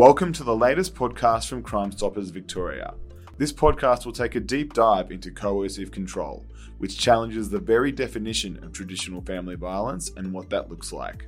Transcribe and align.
Welcome 0.00 0.32
to 0.32 0.44
the 0.44 0.56
latest 0.56 0.94
podcast 0.94 1.46
from 1.46 1.62
Crime 1.62 1.92
Stoppers 1.92 2.30
Victoria. 2.30 2.94
This 3.36 3.52
podcast 3.52 4.06
will 4.06 4.14
take 4.14 4.34
a 4.34 4.40
deep 4.40 4.72
dive 4.72 5.10
into 5.10 5.30
coercive 5.30 5.90
control, 5.90 6.46
which 6.78 6.98
challenges 6.98 7.50
the 7.50 7.58
very 7.58 7.92
definition 7.92 8.64
of 8.64 8.72
traditional 8.72 9.20
family 9.20 9.56
violence 9.56 10.10
and 10.16 10.32
what 10.32 10.48
that 10.48 10.70
looks 10.70 10.90
like. 10.90 11.26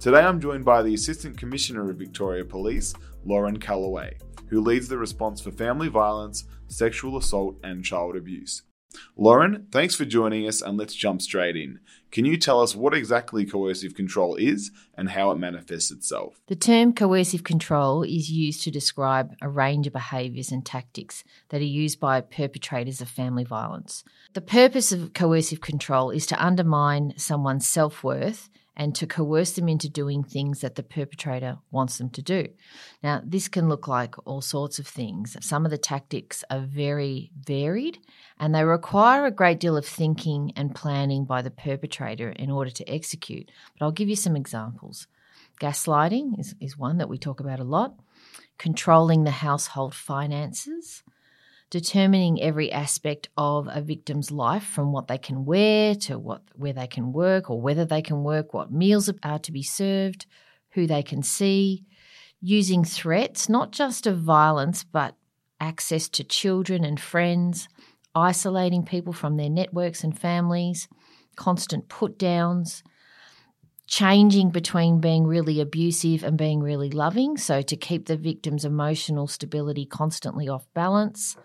Today 0.00 0.20
I'm 0.20 0.40
joined 0.40 0.64
by 0.64 0.82
the 0.82 0.94
Assistant 0.94 1.36
Commissioner 1.36 1.90
of 1.90 1.98
Victoria 1.98 2.46
Police, 2.46 2.94
Lauren 3.26 3.58
Callaway, 3.58 4.16
who 4.48 4.62
leads 4.62 4.88
the 4.88 4.96
response 4.96 5.42
for 5.42 5.50
family 5.50 5.88
violence, 5.88 6.44
sexual 6.68 7.18
assault, 7.18 7.58
and 7.62 7.84
child 7.84 8.16
abuse. 8.16 8.62
Lauren, 9.16 9.66
thanks 9.70 9.94
for 9.94 10.04
joining 10.04 10.46
us 10.46 10.60
and 10.62 10.76
let's 10.76 10.94
jump 10.94 11.22
straight 11.22 11.56
in. 11.56 11.80
Can 12.10 12.24
you 12.24 12.36
tell 12.36 12.60
us 12.60 12.76
what 12.76 12.94
exactly 12.94 13.44
coercive 13.44 13.94
control 13.94 14.36
is 14.36 14.70
and 14.96 15.10
how 15.10 15.32
it 15.32 15.38
manifests 15.38 15.90
itself? 15.90 16.40
The 16.46 16.54
term 16.54 16.92
coercive 16.92 17.42
control 17.42 18.04
is 18.04 18.30
used 18.30 18.62
to 18.62 18.70
describe 18.70 19.34
a 19.42 19.48
range 19.48 19.88
of 19.88 19.92
behaviours 19.92 20.52
and 20.52 20.64
tactics 20.64 21.24
that 21.48 21.60
are 21.60 21.64
used 21.64 21.98
by 21.98 22.20
perpetrators 22.20 23.00
of 23.00 23.08
family 23.08 23.42
violence. 23.42 24.04
The 24.32 24.40
purpose 24.40 24.92
of 24.92 25.12
coercive 25.12 25.60
control 25.60 26.10
is 26.10 26.26
to 26.26 26.44
undermine 26.44 27.14
someone's 27.16 27.66
self 27.66 28.04
worth 28.04 28.48
and 28.76 28.94
to 28.94 29.06
coerce 29.06 29.52
them 29.52 29.68
into 29.68 29.88
doing 29.88 30.22
things 30.22 30.60
that 30.60 30.74
the 30.74 30.82
perpetrator 30.82 31.58
wants 31.70 31.98
them 31.98 32.10
to 32.10 32.22
do. 32.22 32.48
Now, 33.02 33.22
this 33.24 33.48
can 33.48 33.68
look 33.68 33.86
like 33.86 34.14
all 34.26 34.40
sorts 34.40 34.78
of 34.78 34.86
things. 34.86 35.36
Some 35.40 35.64
of 35.64 35.70
the 35.70 35.78
tactics 35.78 36.42
are 36.50 36.60
very 36.60 37.30
varied 37.38 37.98
and 38.38 38.54
they 38.54 38.64
require 38.64 39.26
a 39.26 39.30
great 39.30 39.60
deal 39.60 39.76
of 39.76 39.86
thinking 39.86 40.52
and 40.56 40.74
planning 40.74 41.24
by 41.24 41.42
the 41.42 41.50
perpetrator 41.50 42.30
in 42.30 42.50
order 42.50 42.70
to 42.70 42.88
execute. 42.90 43.50
But 43.78 43.84
I'll 43.84 43.92
give 43.92 44.08
you 44.08 44.16
some 44.16 44.36
examples. 44.36 45.06
Gaslighting 45.60 46.38
is, 46.40 46.54
is 46.60 46.76
one 46.76 46.98
that 46.98 47.08
we 47.08 47.16
talk 47.16 47.38
about 47.38 47.60
a 47.60 47.64
lot, 47.64 47.94
controlling 48.58 49.22
the 49.22 49.30
household 49.30 49.94
finances 49.94 51.04
determining 51.70 52.40
every 52.40 52.70
aspect 52.70 53.28
of 53.36 53.68
a 53.70 53.80
victim's 53.80 54.30
life 54.30 54.64
from 54.64 54.92
what 54.92 55.08
they 55.08 55.18
can 55.18 55.44
wear 55.44 55.94
to 55.94 56.18
what 56.18 56.42
where 56.54 56.72
they 56.72 56.86
can 56.86 57.12
work 57.12 57.50
or 57.50 57.60
whether 57.60 57.84
they 57.84 58.02
can 58.02 58.22
work, 58.22 58.54
what 58.54 58.72
meals 58.72 59.10
are 59.22 59.38
to 59.40 59.52
be 59.52 59.62
served, 59.62 60.26
who 60.72 60.86
they 60.86 61.02
can 61.02 61.22
see, 61.22 61.84
using 62.40 62.84
threats 62.84 63.48
not 63.48 63.72
just 63.72 64.06
of 64.06 64.18
violence 64.18 64.84
but 64.84 65.16
access 65.60 66.08
to 66.08 66.22
children 66.22 66.84
and 66.84 67.00
friends, 67.00 67.68
isolating 68.14 68.84
people 68.84 69.12
from 69.12 69.36
their 69.36 69.50
networks 69.50 70.04
and 70.04 70.18
families, 70.18 70.88
constant 71.36 71.88
put 71.88 72.18
downs, 72.18 72.82
changing 73.86 74.50
between 74.50 75.00
being 75.00 75.26
really 75.26 75.60
abusive 75.60 76.22
and 76.22 76.38
being 76.38 76.60
really 76.60 76.90
loving, 76.90 77.36
so 77.36 77.62
to 77.62 77.76
keep 77.76 78.06
the 78.06 78.16
victim's 78.16 78.64
emotional 78.64 79.26
stability 79.26 79.84
constantly 79.84 80.48
off 80.48 80.66
balance, 80.74 81.36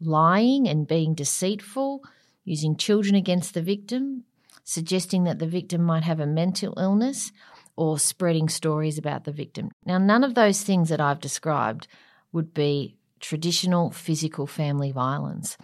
lying 0.00 0.68
and 0.68 0.86
being 0.86 1.14
deceitful, 1.14 2.02
using 2.44 2.76
children 2.76 3.14
against 3.14 3.54
the 3.54 3.62
victim, 3.62 4.24
suggesting 4.64 5.24
that 5.24 5.38
the 5.38 5.46
victim 5.46 5.82
might 5.82 6.04
have 6.04 6.20
a 6.20 6.26
mental 6.26 6.74
illness, 6.78 7.32
or 7.76 7.98
spreading 7.98 8.48
stories 8.48 8.98
about 8.98 9.24
the 9.24 9.32
victim. 9.32 9.70
Now, 9.84 9.98
none 9.98 10.24
of 10.24 10.34
those 10.34 10.62
things 10.62 10.88
that 10.88 11.00
I've 11.00 11.20
described 11.20 11.88
would 12.32 12.54
be 12.54 12.96
traditional 13.20 13.90
physical 13.90 14.46
family 14.46 14.92
violence, 14.92 15.56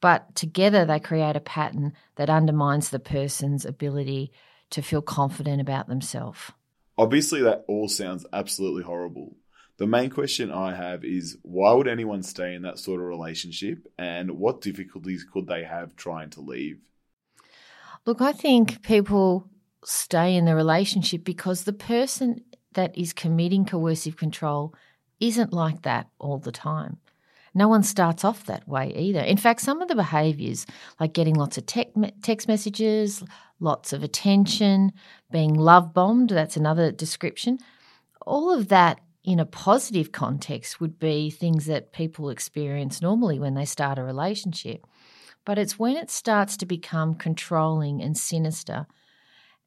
but 0.00 0.34
together 0.34 0.84
they 0.84 1.00
create 1.00 1.36
a 1.36 1.40
pattern 1.40 1.92
that 2.16 2.30
undermines 2.30 2.90
the 2.90 2.98
person's 2.98 3.64
ability 3.64 4.32
to 4.70 4.82
feel 4.82 5.02
confident 5.02 5.60
about 5.60 5.88
themselves. 5.88 6.52
Obviously, 6.98 7.42
that 7.42 7.64
all 7.68 7.88
sounds 7.88 8.26
absolutely 8.32 8.82
horrible. 8.82 9.36
The 9.78 9.86
main 9.86 10.08
question 10.08 10.50
I 10.50 10.74
have 10.74 11.04
is 11.04 11.36
why 11.42 11.72
would 11.72 11.86
anyone 11.86 12.22
stay 12.22 12.54
in 12.54 12.62
that 12.62 12.78
sort 12.78 13.00
of 13.00 13.06
relationship 13.06 13.86
and 13.98 14.32
what 14.32 14.62
difficulties 14.62 15.24
could 15.30 15.46
they 15.46 15.64
have 15.64 15.96
trying 15.96 16.30
to 16.30 16.40
leave? 16.40 16.80
Look, 18.06 18.22
I 18.22 18.32
think 18.32 18.82
people 18.82 19.50
stay 19.84 20.34
in 20.34 20.46
the 20.46 20.54
relationship 20.54 21.24
because 21.24 21.64
the 21.64 21.72
person 21.72 22.42
that 22.72 22.96
is 22.96 23.12
committing 23.12 23.66
coercive 23.66 24.16
control 24.16 24.74
isn't 25.20 25.52
like 25.52 25.82
that 25.82 26.08
all 26.18 26.38
the 26.38 26.52
time. 26.52 26.98
No 27.54 27.68
one 27.68 27.82
starts 27.82 28.24
off 28.24 28.44
that 28.46 28.68
way 28.68 28.92
either. 28.94 29.20
In 29.20 29.38
fact, 29.38 29.62
some 29.62 29.80
of 29.80 29.88
the 29.88 29.94
behaviours, 29.94 30.66
like 31.00 31.14
getting 31.14 31.34
lots 31.34 31.56
of 31.56 31.64
text 31.66 32.48
messages, 32.48 33.24
lots 33.60 33.92
of 33.94 34.02
attention, 34.02 34.92
being 35.30 35.54
love 35.54 35.94
bombed, 35.94 36.30
that's 36.30 36.56
another 36.56 36.92
description, 36.92 37.58
all 38.26 38.52
of 38.52 38.68
that 38.68 39.00
in 39.26 39.40
a 39.40 39.44
positive 39.44 40.12
context 40.12 40.80
would 40.80 41.00
be 41.00 41.30
things 41.30 41.66
that 41.66 41.92
people 41.92 42.30
experience 42.30 43.02
normally 43.02 43.40
when 43.40 43.54
they 43.54 43.64
start 43.64 43.98
a 43.98 44.04
relationship. 44.04 44.86
But 45.44 45.58
it's 45.58 45.78
when 45.78 45.96
it 45.96 46.10
starts 46.10 46.56
to 46.58 46.66
become 46.66 47.16
controlling 47.16 48.00
and 48.00 48.16
sinister 48.16 48.86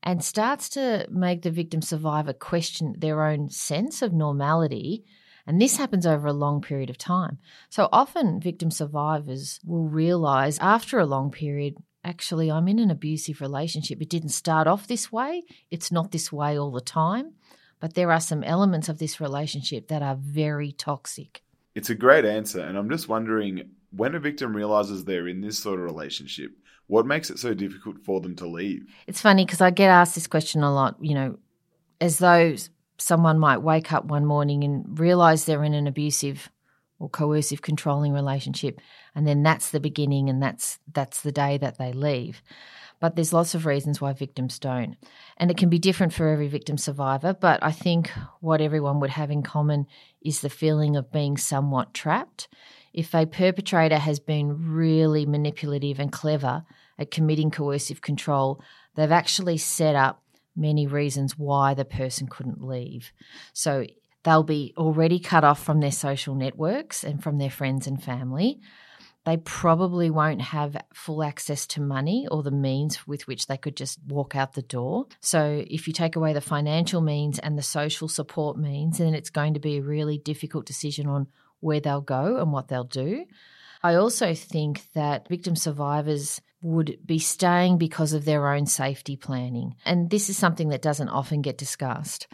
and 0.02 0.24
starts 0.24 0.70
to 0.70 1.06
make 1.12 1.42
the 1.42 1.52
victim 1.52 1.82
survivor 1.82 2.32
question 2.32 2.96
their 2.98 3.26
own 3.26 3.50
sense 3.50 4.02
of 4.02 4.14
normality. 4.14 5.04
And 5.46 5.62
this 5.62 5.76
happens 5.76 6.08
over 6.08 6.28
a 6.28 6.34
long 6.34 6.62
period 6.62 6.90
of 6.90 6.98
time. 6.98 7.40
So 7.70 7.90
often, 7.92 8.40
victim 8.40 8.72
survivors 8.72 9.60
will 9.66 9.90
realize 9.90 10.58
after 10.60 11.00
a 11.00 11.06
long 11.06 11.32
period, 11.32 11.76
actually, 12.02 12.50
I'm 12.50 12.70
in 12.70 12.80
an 12.80 12.92
abusive 12.92 13.42
relationship. 13.42 14.02
It 14.02 14.10
didn't 14.10 14.30
start 14.30 14.68
off 14.68 14.88
this 14.88 15.12
way, 15.12 15.44
it's 15.70 15.92
not 15.92 16.12
this 16.12 16.32
way 16.32 16.58
all 16.58 16.72
the 16.72 16.80
time 16.80 17.34
but 17.80 17.94
there 17.94 18.12
are 18.12 18.20
some 18.20 18.44
elements 18.44 18.90
of 18.90 19.00
this 19.00 19.20
relationship 19.20 19.88
that 19.88 20.02
are 20.02 20.16
very 20.16 20.72
toxic. 20.72 21.42
It's 21.76 21.90
a 21.90 21.96
great 21.96 22.26
answer, 22.26 22.62
and 22.62 22.78
I'm 22.78 22.90
just 22.90 23.08
wondering 23.08 23.70
when 23.92 24.16
a 24.16 24.20
victim 24.20 24.56
realizes 24.56 25.06
they're 25.06 25.28
in 25.28 25.42
this 25.42 25.58
sort 25.58 25.80
of 25.80 25.86
relationship, 25.86 26.52
what 26.88 27.06
makes 27.06 27.30
it 27.30 27.40
so 27.40 27.54
difficult 27.54 28.00
for 28.04 28.22
them 28.22 28.36
to 28.36 28.48
leave? 28.48 28.86
It's 29.08 29.22
funny 29.22 29.46
because 29.46 29.62
I 29.62 29.70
get 29.70 29.90
asked 29.90 30.16
this 30.16 30.28
question 30.28 30.64
a 30.64 30.74
lot, 30.74 30.98
you 31.00 31.16
know, 31.16 31.38
as 32.02 32.18
though 32.20 32.56
someone 32.98 33.40
might 33.40 33.60
wake 33.60 33.94
up 33.94 34.06
one 34.06 34.26
morning 34.26 34.64
and 34.64 35.00
realize 35.00 35.46
they're 35.46 35.64
in 35.64 35.74
an 35.74 35.88
abusive 35.88 36.50
or 37.00 37.10
coercive 37.10 37.62
controlling 37.62 38.12
relationship 38.12 38.82
and 39.16 39.26
then 39.26 39.42
that's 39.42 39.72
the 39.72 39.80
beginning 39.80 40.30
and 40.30 40.44
that's 40.44 40.80
that's 40.94 41.22
the 41.22 41.32
day 41.32 41.58
that 41.58 41.78
they 41.78 41.94
leave 41.94 42.42
but 43.00 43.16
there's 43.16 43.34
lots 43.34 43.56
of 43.56 43.66
reasons 43.66 44.02
why 44.02 44.14
victims 44.14 44.60
don't. 44.60 44.98
And 45.38 45.50
it 45.50 45.58
can 45.58 45.70
be 45.70 45.80
different 45.80 46.14
for 46.14 46.28
every 46.28 46.48
victim 46.48 46.78
survivor, 46.78 47.34
but 47.34 47.60
I 47.64 47.72
think 47.72 48.12
what 48.42 48.62
everyone 48.62 49.00
would 49.00 49.12
have 49.12 49.32
in 49.32 49.44
common 49.44 49.88
is 50.22 50.42
the 50.42 50.50
feeling 50.50 50.96
of 50.96 51.12
being 51.12 51.38
somewhat 51.38 51.94
trapped. 51.94 52.48
If 52.94 53.14
a 53.14 53.26
perpetrator 53.26 53.98
has 53.98 54.20
been 54.20 54.72
really 54.72 55.26
manipulative 55.26 56.00
and 56.00 56.12
clever 56.12 56.64
at 56.98 57.12
committing 57.12 57.52
coercive 57.52 58.02
control, 58.02 58.62
they've 58.96 59.12
actually 59.12 59.58
set 59.58 59.96
up 59.96 60.22
many 60.56 60.88
reasons 60.88 61.38
why 61.38 61.74
the 61.74 61.86
person 61.86 62.28
couldn't 62.28 62.62
leave. 62.62 63.14
So 63.54 63.86
they'll 64.24 64.44
be 64.44 64.74
already 64.78 65.20
cut 65.20 65.44
off 65.44 65.64
from 65.64 65.80
their 65.80 65.92
social 65.92 66.36
networks 66.36 67.04
and 67.04 67.24
from 67.24 67.38
their 67.38 67.50
friends 67.50 67.88
and 67.88 68.04
family. 68.04 68.60
They 69.26 69.38
probably 69.38 70.10
won't 70.10 70.42
have 70.42 70.78
full 70.94 71.24
access 71.24 71.68
to 71.68 71.82
money 71.82 72.28
or 72.32 72.42
the 72.42 72.52
means 72.52 73.06
with 73.08 73.28
which 73.28 73.48
they 73.48 73.58
could 73.58 73.76
just 73.76 74.00
walk 74.08 74.36
out 74.36 74.54
the 74.54 74.62
door. 74.62 75.08
So, 75.20 75.64
if 75.68 75.88
you 75.88 75.94
take 75.94 76.16
away 76.16 76.34
the 76.34 76.42
financial 76.42 77.02
means 77.02 77.38
and 77.40 77.58
the 77.58 77.64
social 77.64 78.08
support 78.08 78.58
means, 78.58 78.98
then 78.98 79.14
it's 79.14 79.30
going 79.30 79.54
to 79.56 79.60
be 79.60 79.78
a 79.78 79.84
really 79.84 80.18
difficult 80.18 80.66
decision 80.66 81.08
on 81.08 81.28
where 81.60 81.80
they'll 81.80 82.02
go 82.02 82.38
and 82.38 82.52
what 82.52 82.70
they'll 82.70 82.84
do. 82.84 83.26
I 83.84 83.96
also 83.96 84.34
think 84.34 84.92
that 84.94 85.28
victim 85.28 85.56
survivors 85.56 86.42
would 86.62 87.00
be 87.06 87.20
staying 87.20 87.78
because 87.78 88.14
of 88.14 88.26
their 88.26 88.48
own 88.48 88.66
safety 88.66 89.16
planning. 89.16 89.76
And 89.86 90.10
this 90.10 90.30
is 90.30 90.38
something 90.38 90.70
that 90.70 90.82
doesn't 90.82 91.10
often 91.10 91.42
get 91.42 91.58
discussed. 91.58 92.28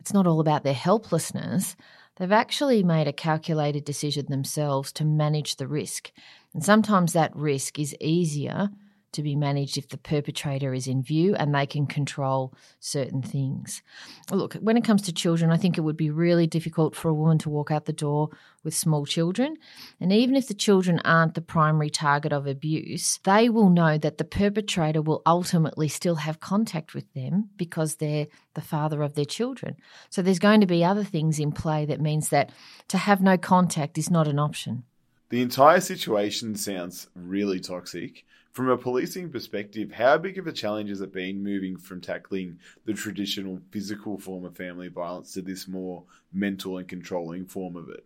It's 0.00 0.12
not 0.12 0.26
all 0.26 0.40
about 0.40 0.64
their 0.64 0.74
helplessness. 0.74 1.76
They've 2.20 2.30
actually 2.30 2.82
made 2.82 3.08
a 3.08 3.14
calculated 3.14 3.86
decision 3.86 4.26
themselves 4.28 4.92
to 4.92 5.06
manage 5.06 5.56
the 5.56 5.66
risk. 5.66 6.12
And 6.52 6.62
sometimes 6.62 7.14
that 7.14 7.34
risk 7.34 7.78
is 7.78 7.96
easier 7.98 8.68
to 9.12 9.22
be 9.22 9.34
managed 9.34 9.76
if 9.76 9.88
the 9.88 9.98
perpetrator 9.98 10.72
is 10.72 10.86
in 10.86 11.02
view 11.02 11.34
and 11.34 11.54
they 11.54 11.66
can 11.66 11.86
control 11.86 12.54
certain 12.78 13.22
things. 13.22 13.82
Look, 14.30 14.54
when 14.54 14.76
it 14.76 14.84
comes 14.84 15.02
to 15.02 15.12
children, 15.12 15.50
I 15.50 15.56
think 15.56 15.76
it 15.76 15.82
would 15.82 15.96
be 15.96 16.10
really 16.10 16.46
difficult 16.46 16.94
for 16.94 17.08
a 17.08 17.14
woman 17.14 17.38
to 17.38 17.50
walk 17.50 17.70
out 17.70 17.86
the 17.86 17.92
door 17.92 18.30
with 18.62 18.74
small 18.74 19.06
children. 19.06 19.56
And 20.00 20.12
even 20.12 20.36
if 20.36 20.48
the 20.48 20.54
children 20.54 21.00
aren't 21.04 21.34
the 21.34 21.40
primary 21.40 21.90
target 21.90 22.32
of 22.32 22.46
abuse, 22.46 23.18
they 23.24 23.48
will 23.48 23.70
know 23.70 23.98
that 23.98 24.18
the 24.18 24.24
perpetrator 24.24 25.02
will 25.02 25.22
ultimately 25.26 25.88
still 25.88 26.16
have 26.16 26.40
contact 26.40 26.94
with 26.94 27.12
them 27.14 27.50
because 27.56 27.96
they're 27.96 28.26
the 28.54 28.60
father 28.60 29.02
of 29.02 29.14
their 29.14 29.24
children. 29.24 29.76
So 30.10 30.22
there's 30.22 30.38
going 30.38 30.60
to 30.60 30.66
be 30.66 30.84
other 30.84 31.04
things 31.04 31.38
in 31.38 31.52
play 31.52 31.84
that 31.86 32.00
means 32.00 32.28
that 32.28 32.50
to 32.88 32.98
have 32.98 33.20
no 33.20 33.36
contact 33.36 33.98
is 33.98 34.10
not 34.10 34.28
an 34.28 34.38
option. 34.38 34.84
The 35.30 35.42
entire 35.42 35.80
situation 35.80 36.56
sounds 36.56 37.08
really 37.14 37.60
toxic. 37.60 38.24
From 38.52 38.68
a 38.68 38.76
policing 38.76 39.30
perspective, 39.30 39.92
how 39.92 40.18
big 40.18 40.36
of 40.36 40.48
a 40.48 40.52
challenge 40.52 40.88
has 40.88 41.00
it 41.00 41.12
been 41.12 41.42
moving 41.42 41.76
from 41.76 42.00
tackling 42.00 42.58
the 42.84 42.92
traditional 42.92 43.60
physical 43.70 44.18
form 44.18 44.44
of 44.44 44.56
family 44.56 44.88
violence 44.88 45.32
to 45.34 45.42
this 45.42 45.68
more 45.68 46.02
mental 46.32 46.78
and 46.78 46.88
controlling 46.88 47.46
form 47.46 47.76
of 47.76 47.88
it? 47.88 48.04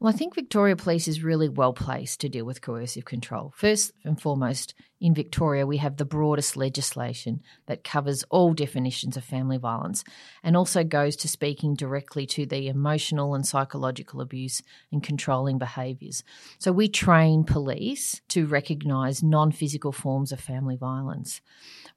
Well, 0.00 0.14
I 0.14 0.16
think 0.16 0.34
Victoria 0.34 0.76
Police 0.76 1.06
is 1.08 1.22
really 1.22 1.50
well 1.50 1.74
placed 1.74 2.20
to 2.20 2.30
deal 2.30 2.46
with 2.46 2.62
coercive 2.62 3.04
control. 3.04 3.52
First 3.54 3.92
and 4.02 4.18
foremost, 4.18 4.72
in 4.98 5.14
Victoria, 5.14 5.66
we 5.66 5.76
have 5.76 5.98
the 5.98 6.06
broadest 6.06 6.56
legislation 6.56 7.42
that 7.66 7.84
covers 7.84 8.24
all 8.30 8.54
definitions 8.54 9.18
of 9.18 9.24
family 9.24 9.58
violence 9.58 10.02
and 10.42 10.56
also 10.56 10.84
goes 10.84 11.16
to 11.16 11.28
speaking 11.28 11.74
directly 11.74 12.24
to 12.28 12.46
the 12.46 12.68
emotional 12.68 13.34
and 13.34 13.46
psychological 13.46 14.22
abuse 14.22 14.62
and 14.90 15.02
controlling 15.02 15.58
behaviours. 15.58 16.24
So 16.58 16.72
we 16.72 16.88
train 16.88 17.44
police 17.44 18.22
to 18.28 18.46
recognise 18.46 19.22
non 19.22 19.52
physical 19.52 19.92
forms 19.92 20.32
of 20.32 20.40
family 20.40 20.76
violence. 20.76 21.42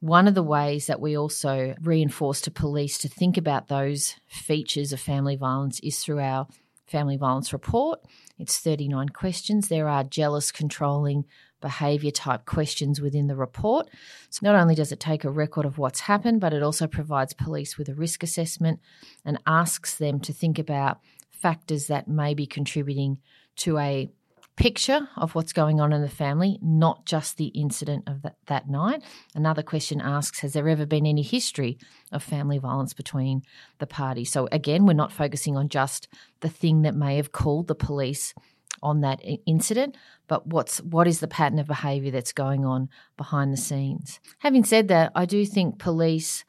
One 0.01 0.27
of 0.27 0.35
the 0.35 0.43
ways 0.43 0.87
that 0.87 0.99
we 0.99 1.17
also 1.17 1.73
reinforce 1.81 2.41
to 2.41 2.51
police 2.51 2.97
to 2.97 3.07
think 3.07 3.37
about 3.37 3.69
those 3.69 4.17
features 4.27 4.91
of 4.91 4.99
family 4.99 5.37
violence 5.37 5.79
is 5.79 5.99
through 5.99 6.19
our 6.19 6.47
family 6.93 7.17
violence 7.17 7.51
report. 7.51 7.99
It's 8.37 8.59
39 8.59 9.09
questions. 9.09 9.67
There 9.67 9.89
are 9.89 10.03
jealous, 10.03 10.51
controlling 10.51 11.25
behaviour 11.59 12.11
type 12.11 12.45
questions 12.45 13.01
within 13.01 13.25
the 13.25 13.35
report. 13.35 13.89
So, 14.29 14.41
not 14.43 14.53
only 14.53 14.75
does 14.75 14.91
it 14.91 14.99
take 14.99 15.23
a 15.23 15.31
record 15.31 15.65
of 15.65 15.79
what's 15.79 16.01
happened, 16.01 16.39
but 16.39 16.53
it 16.53 16.61
also 16.61 16.85
provides 16.85 17.33
police 17.33 17.79
with 17.79 17.89
a 17.89 17.95
risk 17.95 18.21
assessment 18.21 18.79
and 19.25 19.39
asks 19.47 19.95
them 19.97 20.19
to 20.19 20.31
think 20.31 20.59
about 20.59 20.99
factors 21.31 21.87
that 21.87 22.07
may 22.07 22.35
be 22.35 22.45
contributing 22.45 23.17
to 23.55 23.79
a 23.79 24.11
picture 24.55 25.09
of 25.17 25.35
what's 25.35 25.53
going 25.53 25.79
on 25.79 25.93
in 25.93 26.01
the 26.01 26.09
family, 26.09 26.59
not 26.61 27.05
just 27.05 27.37
the 27.37 27.47
incident 27.47 28.07
of 28.07 28.21
that, 28.21 28.35
that 28.47 28.69
night. 28.69 29.03
Another 29.35 29.63
question 29.63 29.99
asks 29.99 30.39
Has 30.39 30.53
there 30.53 30.69
ever 30.69 30.85
been 30.85 31.05
any 31.05 31.23
history 31.23 31.77
of 32.11 32.23
family 32.23 32.57
violence 32.57 32.93
between 32.93 33.43
the 33.79 33.87
parties? 33.87 34.31
So, 34.31 34.47
again, 34.51 34.85
we're 34.85 34.93
not 34.93 35.11
focusing 35.11 35.57
on 35.57 35.69
just 35.69 36.07
the 36.41 36.49
thing 36.49 36.83
that 36.83 36.95
may 36.95 37.17
have 37.17 37.31
called 37.31 37.67
the 37.67 37.75
police 37.75 38.33
on 38.81 39.01
that 39.01 39.21
incident, 39.45 39.95
but 40.27 40.45
what's 40.45 40.79
what 40.81 41.07
is 41.07 41.19
the 41.19 41.27
pattern 41.27 41.57
of 41.57 41.67
behaviour 41.67 42.11
that's 42.11 42.33
going 42.33 42.65
on 42.65 42.89
behind 43.17 43.53
the 43.53 43.57
scenes. 43.57 44.19
Having 44.39 44.65
said 44.65 44.87
that, 44.89 45.11
I 45.15 45.25
do 45.25 45.45
think 45.45 45.79
police 45.79 46.43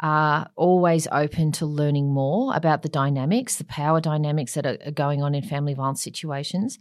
are 0.00 0.48
always 0.56 1.06
open 1.12 1.52
to 1.52 1.66
learning 1.66 2.10
more 2.10 2.54
about 2.56 2.82
the 2.82 2.88
dynamics, 2.88 3.56
the 3.56 3.64
power 3.64 4.00
dynamics 4.00 4.54
that 4.54 4.64
are 4.64 4.90
going 4.92 5.22
on 5.22 5.34
in 5.34 5.42
family 5.42 5.74
violence 5.74 6.02
situations. 6.02 6.78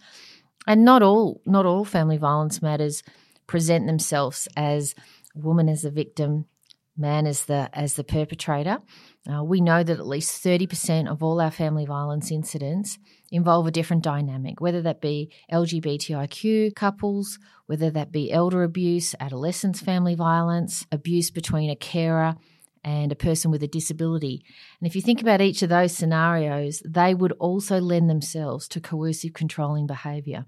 And 0.68 0.86
not 0.86 1.02
all 1.02 1.42
not 1.46 1.66
all 1.66 1.86
family 1.86 2.18
violence 2.18 2.62
matters 2.62 3.04
present 3.48 3.88
themselves 3.88 4.48
as 4.56 4.94
woman 5.36 5.70
as 5.70 5.82
the 5.82 5.92
victim, 5.92 6.46
man 6.98 7.26
as 7.26 7.46
the 7.46 7.70
as 7.74 7.96
the 7.96 8.04
perpetrator. 8.04 8.80
Uh, 9.32 9.44
we 9.44 9.62
know 9.62 9.84
that 9.84 10.00
at 10.00 10.08
least 10.08 10.44
30% 10.44 11.08
of 11.08 11.22
all 11.22 11.40
our 11.40 11.52
family 11.52 11.86
violence 11.86 12.32
incidents 12.32 12.98
involve 13.32 13.68
a 13.68 13.72
different 13.72 14.04
dynamic, 14.04 14.60
whether 14.60 14.82
that 14.82 15.02
be 15.02 15.32
LGBTIQ 15.52 16.74
couples, 16.76 17.38
whether 17.68 17.92
that 17.92 18.12
be 18.12 18.32
elder 18.32 18.64
abuse, 18.64 19.14
adolescents 19.20 19.82
family 19.82 20.16
violence, 20.16 20.86
abuse 20.92 21.30
between 21.30 21.70
a 21.70 21.76
carer 21.76 22.36
and 22.84 23.12
a 23.12 23.16
person 23.16 23.52
with 23.52 23.64
a 23.64 23.68
disability. 23.68 24.44
And 24.80 24.88
if 24.88 24.96
you 24.96 25.02
think 25.02 25.22
about 25.22 25.42
each 25.42 25.62
of 25.62 25.70
those 25.70 25.96
scenarios, 25.96 26.82
they 26.86 27.14
would 27.14 27.34
also 27.34 27.80
lend 27.80 28.10
themselves 28.10 28.68
to 28.70 28.82
coercive 28.82 29.34
controlling 29.34 29.88
behaviour. 29.88 30.46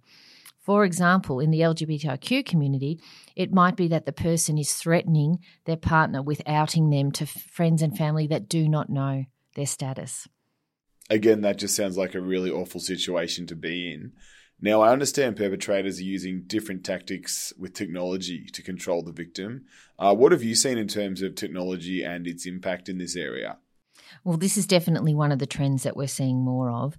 For 0.60 0.86
example, 0.86 1.40
in 1.40 1.50
the 1.50 1.62
LGBTIQ 1.62 2.46
community, 2.46 3.00
it 3.36 3.52
might 3.52 3.76
be 3.76 3.88
that 3.88 4.06
the 4.06 4.12
person 4.12 4.58
is 4.60 4.74
threatening 4.74 5.40
their 5.66 5.78
partner 5.78 6.22
with 6.22 6.42
outing 6.46 6.92
them 6.92 7.12
to 7.14 7.26
friends 7.26 7.82
and 7.82 7.98
family 7.98 8.28
that 8.28 8.48
do 8.48 8.70
not 8.70 8.90
know 8.90 9.26
their 9.56 9.66
status. 9.66 10.28
Again, 11.10 11.42
that 11.42 11.58
just 11.58 11.76
sounds 11.76 11.98
like 11.98 12.14
a 12.14 12.22
really 12.22 12.52
awful 12.52 12.80
situation 12.80 13.48
to 13.48 13.56
be 13.56 13.92
in. 13.92 14.14
Now, 14.62 14.82
I 14.82 14.92
understand 14.92 15.38
perpetrators 15.38 16.00
are 16.00 16.04
using 16.04 16.44
different 16.46 16.84
tactics 16.84 17.52
with 17.58 17.74
technology 17.74 18.46
to 18.46 18.62
control 18.62 19.02
the 19.02 19.12
victim. 19.12 19.66
Uh, 19.98 20.14
what 20.14 20.32
have 20.32 20.44
you 20.44 20.54
seen 20.54 20.78
in 20.78 20.88
terms 20.88 21.24
of 21.24 21.34
technology 21.34 22.04
and 22.04 22.28
its 22.28 22.46
impact 22.46 22.88
in 22.88 23.00
this 23.00 23.16
area? 23.16 23.58
Well, 24.24 24.38
this 24.38 24.58
is 24.58 24.68
definitely 24.68 25.16
one 25.16 25.32
of 25.32 25.40
the 25.40 25.48
trends 25.48 25.82
that 25.84 25.98
we're 25.98 26.08
seeing 26.08 26.44
more 26.44 26.70
of. 26.70 26.96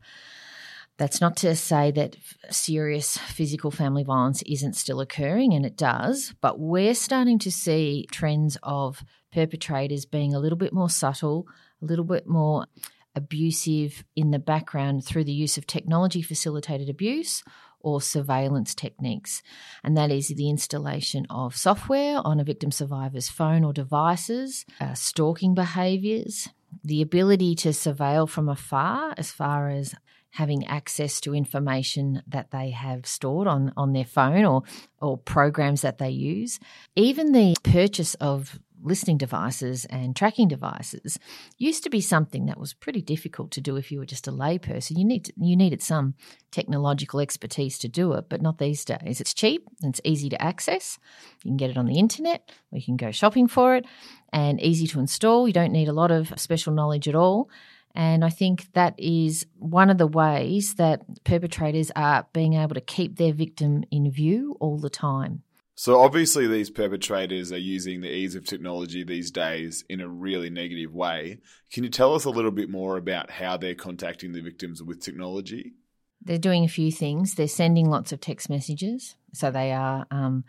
That's 0.98 1.20
not 1.20 1.36
to 1.38 1.54
say 1.56 1.90
that 1.92 2.16
serious 2.50 3.16
physical 3.16 3.70
family 3.70 4.04
violence 4.04 4.42
isn't 4.42 4.74
still 4.74 5.00
occurring, 5.00 5.54
and 5.54 5.64
it 5.64 5.76
does, 5.76 6.34
but 6.40 6.58
we're 6.58 6.94
starting 6.94 7.38
to 7.40 7.50
see 7.50 8.06
trends 8.10 8.58
of 8.62 9.04
perpetrators 9.32 10.04
being 10.04 10.34
a 10.34 10.38
little 10.38 10.58
bit 10.58 10.72
more 10.72 10.90
subtle, 10.90 11.46
a 11.80 11.86
little 11.86 12.04
bit 12.04 12.26
more 12.26 12.66
abusive 13.14 14.04
in 14.16 14.30
the 14.30 14.38
background 14.38 15.04
through 15.04 15.24
the 15.24 15.32
use 15.32 15.58
of 15.58 15.66
technology 15.66 16.22
facilitated 16.22 16.88
abuse 16.88 17.42
or 17.80 18.00
surveillance 18.00 18.74
techniques. 18.74 19.42
And 19.82 19.96
that 19.96 20.10
is 20.10 20.28
the 20.28 20.48
installation 20.48 21.26
of 21.28 21.56
software 21.56 22.20
on 22.24 22.40
a 22.40 22.44
victim 22.44 22.70
survivor's 22.70 23.28
phone 23.28 23.64
or 23.64 23.72
devices, 23.72 24.64
uh, 24.80 24.94
stalking 24.94 25.54
behaviours, 25.54 26.48
the 26.84 27.02
ability 27.02 27.54
to 27.56 27.70
surveil 27.70 28.28
from 28.28 28.48
afar 28.48 29.14
as 29.16 29.30
far 29.30 29.68
as 29.68 29.94
having 30.30 30.66
access 30.66 31.20
to 31.20 31.34
information 31.34 32.22
that 32.26 32.50
they 32.52 32.70
have 32.70 33.06
stored 33.06 33.46
on, 33.46 33.70
on 33.76 33.92
their 33.92 34.04
phone 34.04 34.46
or, 34.46 34.62
or 34.98 35.18
programs 35.18 35.82
that 35.82 35.98
they 35.98 36.08
use. 36.08 36.58
Even 36.96 37.32
the 37.32 37.54
purchase 37.62 38.14
of 38.14 38.58
listening 38.82 39.18
devices 39.18 39.84
and 39.86 40.14
tracking 40.14 40.48
devices 40.48 41.18
used 41.58 41.82
to 41.84 41.90
be 41.90 42.00
something 42.00 42.46
that 42.46 42.58
was 42.58 42.74
pretty 42.74 43.00
difficult 43.00 43.50
to 43.52 43.60
do 43.60 43.76
if 43.76 43.90
you 43.90 43.98
were 43.98 44.06
just 44.06 44.28
a 44.28 44.32
layperson. 44.32 44.98
You 44.98 45.04
need 45.04 45.26
to, 45.26 45.32
you 45.40 45.56
needed 45.56 45.82
some 45.82 46.14
technological 46.50 47.20
expertise 47.20 47.78
to 47.78 47.88
do 47.88 48.12
it, 48.12 48.28
but 48.28 48.42
not 48.42 48.58
these 48.58 48.84
days. 48.84 49.20
It's 49.20 49.34
cheap 49.34 49.66
and 49.82 49.94
it's 49.94 50.00
easy 50.04 50.28
to 50.30 50.42
access. 50.42 50.98
You 51.44 51.50
can 51.50 51.56
get 51.56 51.70
it 51.70 51.76
on 51.76 51.86
the 51.86 51.98
internet, 51.98 52.50
or 52.70 52.78
you 52.78 52.84
can 52.84 52.96
go 52.96 53.10
shopping 53.10 53.48
for 53.48 53.76
it, 53.76 53.86
and 54.32 54.60
easy 54.60 54.86
to 54.88 55.00
install. 55.00 55.46
You 55.46 55.54
don't 55.54 55.72
need 55.72 55.88
a 55.88 55.92
lot 55.92 56.10
of 56.10 56.32
special 56.38 56.72
knowledge 56.72 57.08
at 57.08 57.14
all. 57.14 57.48
And 57.94 58.24
I 58.24 58.30
think 58.30 58.72
that 58.72 58.94
is 58.98 59.46
one 59.58 59.90
of 59.90 59.98
the 59.98 60.06
ways 60.06 60.76
that 60.76 61.02
perpetrators 61.24 61.90
are 61.94 62.26
being 62.32 62.54
able 62.54 62.74
to 62.74 62.80
keep 62.80 63.16
their 63.16 63.34
victim 63.34 63.84
in 63.90 64.10
view 64.10 64.56
all 64.60 64.78
the 64.78 64.88
time. 64.88 65.42
So 65.74 66.00
obviously, 66.00 66.46
these 66.46 66.70
perpetrators 66.70 67.50
are 67.50 67.58
using 67.58 68.00
the 68.00 68.10
ease 68.10 68.34
of 68.34 68.44
technology 68.44 69.04
these 69.04 69.30
days 69.30 69.84
in 69.88 70.00
a 70.00 70.08
really 70.08 70.50
negative 70.50 70.94
way. 70.94 71.38
Can 71.72 71.82
you 71.82 71.90
tell 71.90 72.14
us 72.14 72.24
a 72.24 72.30
little 72.30 72.50
bit 72.50 72.68
more 72.68 72.98
about 72.98 73.30
how 73.30 73.56
they're 73.56 73.74
contacting 73.74 74.32
the 74.32 74.42
victims 74.42 74.82
with 74.82 75.00
technology? 75.00 75.72
They're 76.20 76.38
doing 76.38 76.64
a 76.64 76.68
few 76.68 76.92
things. 76.92 77.34
They're 77.34 77.48
sending 77.48 77.88
lots 77.88 78.12
of 78.12 78.20
text 78.20 78.50
messages. 78.50 79.16
So 79.32 79.50
they 79.50 79.72
are 79.72 80.06
um, 80.10 80.44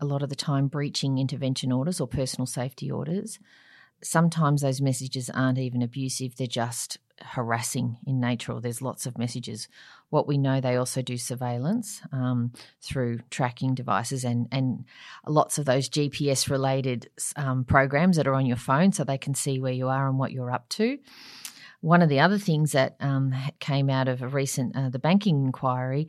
a 0.00 0.06
lot 0.06 0.22
of 0.22 0.30
the 0.30 0.36
time 0.36 0.68
breaching 0.68 1.18
intervention 1.18 1.70
orders 1.70 2.00
or 2.00 2.08
personal 2.08 2.46
safety 2.46 2.90
orders. 2.90 3.38
Sometimes 4.02 4.62
those 4.62 4.80
messages 4.80 5.28
aren't 5.30 5.58
even 5.58 5.82
abusive, 5.82 6.36
they're 6.36 6.46
just 6.46 6.98
harassing 7.22 7.98
in 8.06 8.20
nature 8.20 8.52
or 8.52 8.60
there's 8.60 8.82
lots 8.82 9.06
of 9.06 9.18
messages. 9.18 9.68
What 10.10 10.26
we 10.26 10.38
know, 10.38 10.60
they 10.60 10.76
also 10.76 11.02
do 11.02 11.18
surveillance 11.18 12.00
um, 12.12 12.52
through 12.80 13.20
tracking 13.30 13.74
devices 13.74 14.24
and, 14.24 14.48
and 14.50 14.84
lots 15.26 15.58
of 15.58 15.64
those 15.64 15.88
GPS 15.88 16.48
related 16.48 17.10
um, 17.36 17.64
programs 17.64 18.16
that 18.16 18.26
are 18.26 18.34
on 18.34 18.46
your 18.46 18.56
phone 18.56 18.92
so 18.92 19.04
they 19.04 19.18
can 19.18 19.34
see 19.34 19.60
where 19.60 19.72
you 19.72 19.88
are 19.88 20.08
and 20.08 20.18
what 20.18 20.32
you're 20.32 20.50
up 20.50 20.68
to. 20.70 20.98
One 21.80 22.02
of 22.02 22.08
the 22.08 22.20
other 22.20 22.38
things 22.38 22.72
that 22.72 22.96
um, 23.00 23.34
came 23.60 23.88
out 23.88 24.08
of 24.08 24.22
a 24.22 24.28
recent 24.28 24.76
uh, 24.76 24.88
the 24.88 24.98
banking 24.98 25.44
inquiry, 25.44 26.08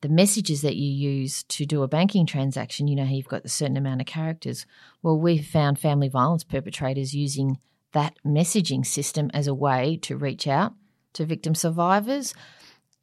the 0.00 0.08
messages 0.08 0.62
that 0.62 0.76
you 0.76 0.90
use 0.90 1.44
to 1.44 1.64
do 1.64 1.82
a 1.82 1.88
banking 1.88 2.26
transaction, 2.26 2.88
you 2.88 2.96
know 2.96 3.04
you've 3.04 3.28
got 3.28 3.44
a 3.44 3.48
certain 3.48 3.76
amount 3.76 4.00
of 4.00 4.06
characters. 4.06 4.66
Well, 5.02 5.18
we've 5.18 5.46
found 5.46 5.78
family 5.78 6.08
violence 6.08 6.42
perpetrators 6.42 7.14
using 7.14 7.58
that 7.94 8.14
messaging 8.24 8.84
system 8.84 9.30
as 9.32 9.46
a 9.46 9.54
way 9.54 9.98
to 10.02 10.16
reach 10.16 10.46
out 10.46 10.74
to 11.14 11.24
victim 11.24 11.54
survivors, 11.54 12.34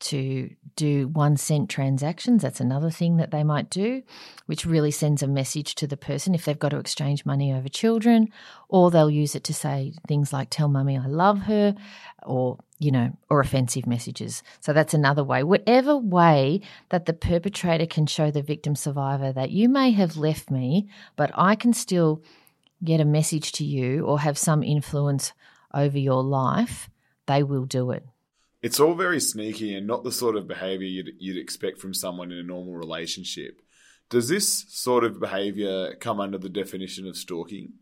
to 0.02 0.50
do 0.76 1.08
one 1.08 1.38
cent 1.38 1.70
transactions. 1.70 2.42
That's 2.42 2.60
another 2.60 2.90
thing 2.90 3.18
that 3.18 3.32
they 3.32 3.44
might 3.44 3.70
do, 3.70 4.02
which 4.48 4.66
really 4.66 4.92
sends 4.92 5.22
a 5.22 5.28
message 5.28 5.76
to 5.76 5.88
the 5.88 5.98
person 5.98 6.34
if 6.34 6.44
they've 6.44 6.58
got 6.58 6.70
to 6.70 6.80
exchange 6.80 7.26
money 7.26 7.54
over 7.54 7.70
children, 7.70 8.28
or 8.68 8.90
they'll 8.90 9.10
use 9.10 9.36
it 9.36 9.44
to 9.46 9.54
say 9.54 9.94
things 10.08 10.34
like, 10.34 10.50
Tell 10.50 10.68
mummy 10.68 10.98
I 10.98 11.06
love 11.06 11.42
her, 11.42 11.76
or, 12.24 12.58
you 12.80 12.92
know, 12.92 13.12
or 13.30 13.40
offensive 13.40 13.86
messages. 13.86 14.44
So 14.60 14.74
that's 14.74 14.94
another 14.94 15.24
way. 15.24 15.44
Whatever 15.44 15.96
way 15.98 16.62
that 16.90 17.06
the 17.06 17.14
perpetrator 17.14 17.86
can 17.86 18.08
show 18.08 18.32
the 18.32 18.42
victim 18.42 18.76
survivor 18.76 19.32
that 19.32 19.52
you 19.52 19.70
may 19.70 19.92
have 19.92 20.18
left 20.18 20.50
me, 20.50 20.90
but 21.16 21.32
I 21.36 21.56
can 21.56 21.74
still 21.74 22.24
get 22.84 23.02
a 23.02 23.06
message 23.06 23.52
to 23.54 23.66
you 23.66 24.06
or 24.06 24.20
have 24.20 24.38
some 24.38 24.64
influence 24.64 25.34
over 25.74 25.98
your 25.98 26.24
life, 26.24 26.90
they 27.28 27.44
will 27.44 27.66
do 27.66 27.92
it. 27.92 28.06
It's 28.62 28.80
all 28.80 28.94
very 28.94 29.20
sneaky 29.20 29.74
and 29.74 29.88
not 29.88 30.04
the 30.04 30.12
sort 30.12 30.36
of 30.36 30.48
behavior 30.48 30.88
you'd, 30.88 31.16
you'd 31.20 31.38
expect 31.38 31.80
from 31.80 31.94
someone 31.94 32.32
in 32.32 32.38
a 32.38 32.44
normal 32.44 32.76
relationship. 32.76 33.62
Does 34.10 34.28
this 34.28 34.66
sort 34.70 35.04
of 35.04 35.20
behavior 35.20 35.96
come 36.00 36.20
under 36.20 36.38
the 36.38 36.50
definition 36.50 37.08
of 37.08 37.16
stalking? 37.16 37.74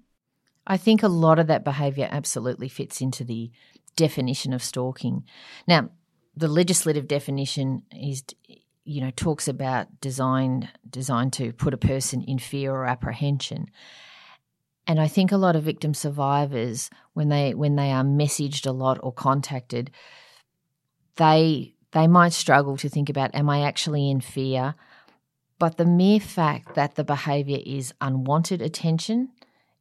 I 0.65 0.77
think 0.77 1.01
a 1.01 1.07
lot 1.07 1.39
of 1.39 1.47
that 1.47 1.63
behavior 1.63 2.07
absolutely 2.11 2.69
fits 2.69 3.01
into 3.01 3.23
the 3.23 3.51
definition 3.95 4.53
of 4.53 4.63
stalking. 4.63 5.23
Now, 5.67 5.89
the 6.37 6.47
legislative 6.47 7.07
definition 7.07 7.83
is 7.91 8.23
you 8.85 9.01
know 9.01 9.11
talks 9.15 9.47
about 9.47 9.99
designed 9.99 10.69
designed 10.89 11.33
to 11.33 11.51
put 11.53 11.73
a 11.73 11.77
person 11.77 12.21
in 12.23 12.39
fear 12.39 12.71
or 12.71 12.85
apprehension 12.85 13.69
and 14.89 14.99
I 14.99 15.07
think 15.07 15.31
a 15.31 15.37
lot 15.37 15.55
of 15.55 15.61
victim 15.61 15.93
survivors, 15.93 16.89
when 17.13 17.29
they 17.29 17.53
when 17.53 17.75
they 17.75 17.91
are 17.91 18.03
messaged 18.03 18.65
a 18.65 18.71
lot 18.71 18.97
or 19.03 19.13
contacted, 19.13 19.91
they 21.17 21.75
they 21.91 22.07
might 22.07 22.33
struggle 22.33 22.75
to 22.77 22.89
think 22.89 23.07
about, 23.07 23.35
am 23.35 23.51
I 23.51 23.61
actually 23.61 24.09
in 24.09 24.19
fear? 24.19 24.73
But 25.59 25.77
the 25.77 25.85
mere 25.85 26.19
fact 26.19 26.73
that 26.73 26.95
the 26.95 27.03
behavior 27.03 27.59
is 27.63 27.93
unwanted 28.01 28.63
attention 28.63 29.29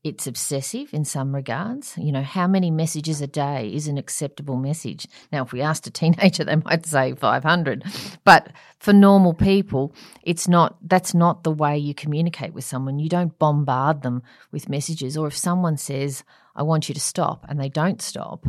it's 0.09 0.27
obsessive 0.27 0.93
in 0.93 1.05
some 1.05 1.35
regards. 1.35 1.95
You 1.97 2.11
know, 2.11 2.23
how 2.23 2.47
many 2.47 2.71
messages 2.71 3.21
a 3.21 3.27
day 3.27 3.71
is 3.73 3.87
an 3.87 3.99
acceptable 3.99 4.57
message? 4.57 5.07
Now, 5.31 5.45
if 5.45 5.53
we 5.53 5.61
asked 5.61 5.87
a 5.87 5.91
teenager, 5.91 6.45
they 6.45 6.57
might 6.57 6.87
say 6.87 7.15
500. 7.15 7.85
But 8.25 8.51
for 8.79 8.93
normal 8.93 9.35
people, 9.35 9.95
it's 10.23 10.49
not, 10.49 10.77
that's 10.83 11.15
not 11.15 11.45
the 11.45 11.53
way 11.53 11.79
you 11.79 11.95
communicate 11.95 12.55
with 12.55 12.65
someone. 12.65 12.99
You 12.99 13.09
don't 13.09 13.39
bombard 13.39 14.03
them 14.03 14.23
with 14.51 14.69
messages. 14.69 15.17
Or 15.17 15.27
if 15.27 15.37
someone 15.37 15.77
says, 15.77 16.25
I 16.57 16.63
want 16.63 16.89
you 16.89 16.95
to 16.95 17.01
stop, 17.01 17.47
and 17.49 17.61
they 17.61 17.69
don't 17.69 18.03
stop, 18.03 18.47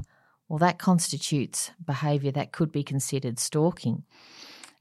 well, 0.47 0.59
that 0.59 0.79
constitutes 0.79 1.71
behavior 1.85 2.31
that 2.31 2.51
could 2.51 2.71
be 2.71 2.83
considered 2.83 3.37
stalking. 3.37 4.03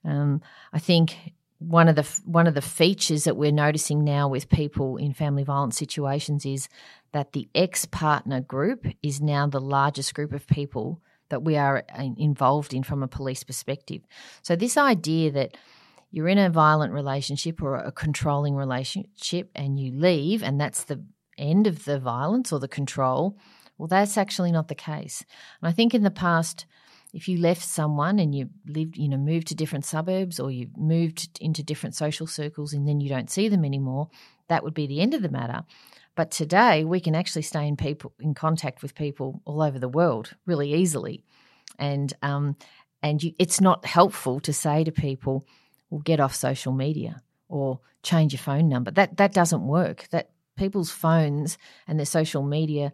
Um, 0.05 0.41
I 0.73 0.79
think 0.79 1.35
one 1.59 1.89
of 1.89 1.97
the 1.97 2.21
one 2.25 2.47
of 2.47 2.55
the 2.55 2.63
features 2.63 3.25
that 3.25 3.37
we're 3.37 3.51
noticing 3.53 4.05
now 4.05 4.29
with 4.29 4.49
people 4.49 4.97
in 4.97 5.13
family 5.13 5.43
violence 5.43 5.77
situations 5.77 6.47
is 6.47 6.69
that 7.13 7.33
the 7.33 7.49
ex 7.55 7.85
partner 7.85 8.41
group 8.41 8.87
is 9.03 9.21
now 9.21 9.47
the 9.47 9.61
largest 9.61 10.15
group 10.15 10.33
of 10.33 10.47
people 10.47 11.03
that 11.31 11.43
we 11.43 11.57
are 11.57 11.85
uh, 11.97 12.05
involved 12.17 12.73
in 12.73 12.83
from 12.83 13.03
a 13.03 13.09
police 13.09 13.43
perspective. 13.43 14.03
So 14.43 14.57
this 14.57 14.77
idea 14.77 15.31
that 15.33 15.57
you're 16.11 16.29
in 16.29 16.39
a 16.39 16.49
violent 16.49 16.93
relationship 16.93 17.61
or 17.61 17.77
a 17.77 17.93
controlling 17.93 18.55
relationship 18.55 19.51
and 19.55 19.79
you 19.79 19.93
leave 19.93 20.43
and 20.43 20.61
that's 20.61 20.85
the 20.85 21.05
end 21.37 21.67
of 21.67 21.85
the 21.85 21.99
violence 21.99 22.53
or 22.53 22.61
the 22.61 22.69
control, 22.69 23.37
well 23.77 23.89
that's 23.89 24.17
actually 24.17 24.53
not 24.53 24.69
the 24.69 24.75
case. 24.75 25.25
And 25.61 25.69
I 25.69 25.73
think 25.73 25.93
in 25.93 26.05
the 26.05 26.11
past 26.11 26.67
if 27.19 27.27
you 27.27 27.37
left 27.37 27.65
someone 27.65 28.21
and 28.21 28.33
you 28.33 28.49
lived, 28.65 28.97
you 28.97 29.09
know, 29.09 29.17
moved 29.17 29.49
to 29.49 29.57
different 29.57 29.85
suburbs 29.85 30.39
or 30.39 30.53
you 30.53 30.69
moved 30.77 31.37
into 31.41 31.65
different 31.65 31.97
social 31.97 32.29
circles 32.29 32.73
and 32.73 32.87
then 32.87 33.01
you 33.01 33.09
don't 33.09 33.29
see 33.29 33.49
them 33.49 33.65
anymore, 33.65 34.09
that 34.47 34.63
would 34.63 34.73
be 34.73 34.87
the 34.87 35.01
end 35.01 35.15
of 35.15 35.23
the 35.23 35.29
matter. 35.29 35.65
But 36.15 36.31
today 36.31 36.85
we 36.85 37.01
can 37.01 37.17
actually 37.17 37.43
stay 37.43 37.67
in 37.67 37.77
people 37.77 38.13
in 38.21 38.35
contact 38.35 38.83
with 38.83 38.95
people 38.95 39.43
all 39.45 39.61
over 39.61 39.81
the 39.81 39.89
world 39.89 40.37
really 40.47 40.73
easily, 40.75 41.25
and 41.77 42.13
um, 42.23 42.55
and 43.03 43.21
you, 43.21 43.33
it's 43.37 43.61
not 43.61 43.85
helpful 43.85 44.39
to 44.41 44.53
say 44.53 44.85
to 44.85 44.93
people, 44.93 45.45
"Well, 45.91 46.01
get 46.01 46.21
off 46.21 46.37
social 46.37 46.73
media" 46.73 47.21
or 47.49 47.81
change 48.05 48.33
your 48.33 48.41
phone 48.41 48.69
number. 48.69 48.93
That 48.93 49.17
that 49.17 49.33
doesn't 49.33 49.67
work. 49.67 50.07
That 50.11 50.31
people's 50.57 50.91
phones 50.91 51.59
and 51.89 51.99
their 51.99 52.07
social 52.07 52.43
media 52.45 52.93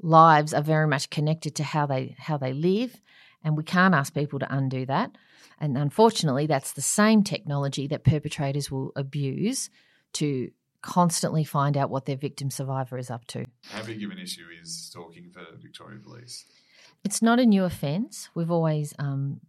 lives 0.00 0.54
are 0.54 0.62
very 0.62 0.86
much 0.86 1.08
connected 1.10 1.54
to 1.56 1.62
how 1.62 1.86
they 1.86 2.14
how 2.18 2.38
they 2.38 2.52
live 2.54 3.00
and 3.46 3.56
we 3.56 3.62
can't 3.62 3.94
ask 3.94 4.12
people 4.12 4.40
to 4.40 4.54
undo 4.54 4.84
that. 4.86 5.12
And 5.60 5.78
unfortunately, 5.78 6.46
that's 6.46 6.72
the 6.72 6.82
same 6.82 7.22
technology 7.22 7.86
that 7.86 8.02
perpetrators 8.02 8.70
will 8.72 8.92
abuse 8.96 9.70
to 10.14 10.50
constantly 10.82 11.44
find 11.44 11.76
out 11.76 11.88
what 11.88 12.06
their 12.06 12.16
victim 12.16 12.50
survivor 12.50 12.98
is 12.98 13.08
up 13.08 13.24
to. 13.28 13.46
How 13.70 13.84
big 13.84 14.02
of 14.02 14.10
an 14.10 14.18
issue 14.18 14.46
is 14.60 14.76
stalking 14.76 15.30
for 15.30 15.44
Victoria 15.58 16.00
Police? 16.00 16.44
It's 17.04 17.22
not 17.22 17.38
a 17.38 17.46
new 17.46 17.62
offence. 17.62 18.28
We've 18.34 18.50
always 18.50 18.92
um, 18.98 19.40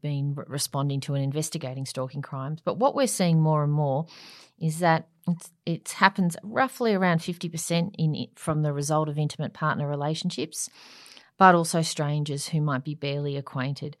been 0.00 0.34
re- 0.36 0.44
responding 0.46 1.00
to 1.00 1.14
and 1.14 1.24
investigating 1.24 1.86
stalking 1.86 2.22
crimes. 2.22 2.60
But 2.64 2.78
what 2.78 2.94
we're 2.94 3.08
seeing 3.08 3.40
more 3.40 3.64
and 3.64 3.72
more 3.72 4.06
is 4.60 4.78
that 4.78 5.08
it 5.66 5.88
happens 5.88 6.36
roughly 6.44 6.94
around 6.94 7.18
50% 7.18 7.94
in 7.98 8.14
it 8.14 8.38
from 8.38 8.62
the 8.62 8.72
result 8.72 9.08
of 9.08 9.18
intimate 9.18 9.54
partner 9.54 9.88
relationships 9.88 10.70
but 11.40 11.54
also 11.54 11.80
strangers 11.80 12.48
who 12.48 12.60
might 12.60 12.84
be 12.84 12.94
barely 12.94 13.34
acquainted. 13.34 13.96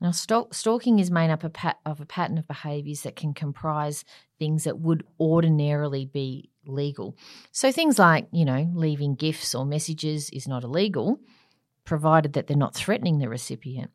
Now, 0.00 0.10
stalking 0.10 0.98
is 0.98 1.12
made 1.12 1.30
up 1.30 1.44
of 1.44 2.00
a 2.00 2.04
pattern 2.04 2.38
of 2.38 2.48
behaviours 2.48 3.02
that 3.02 3.14
can 3.14 3.34
comprise 3.34 4.04
things 4.40 4.64
that 4.64 4.80
would 4.80 5.06
ordinarily 5.20 6.06
be 6.06 6.50
legal. 6.66 7.16
So, 7.52 7.70
things 7.70 8.00
like, 8.00 8.26
you 8.32 8.44
know, 8.44 8.68
leaving 8.74 9.14
gifts 9.14 9.54
or 9.54 9.64
messages 9.64 10.28
is 10.30 10.48
not 10.48 10.64
illegal, 10.64 11.20
provided 11.84 12.32
that 12.32 12.48
they're 12.48 12.56
not 12.56 12.74
threatening 12.74 13.20
the 13.20 13.28
recipient. 13.28 13.92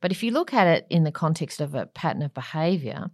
But 0.00 0.10
if 0.10 0.22
you 0.22 0.30
look 0.30 0.54
at 0.54 0.66
it 0.66 0.86
in 0.88 1.04
the 1.04 1.12
context 1.12 1.60
of 1.60 1.74
a 1.74 1.84
pattern 1.84 2.22
of 2.22 2.32
behaviour, 2.32 3.10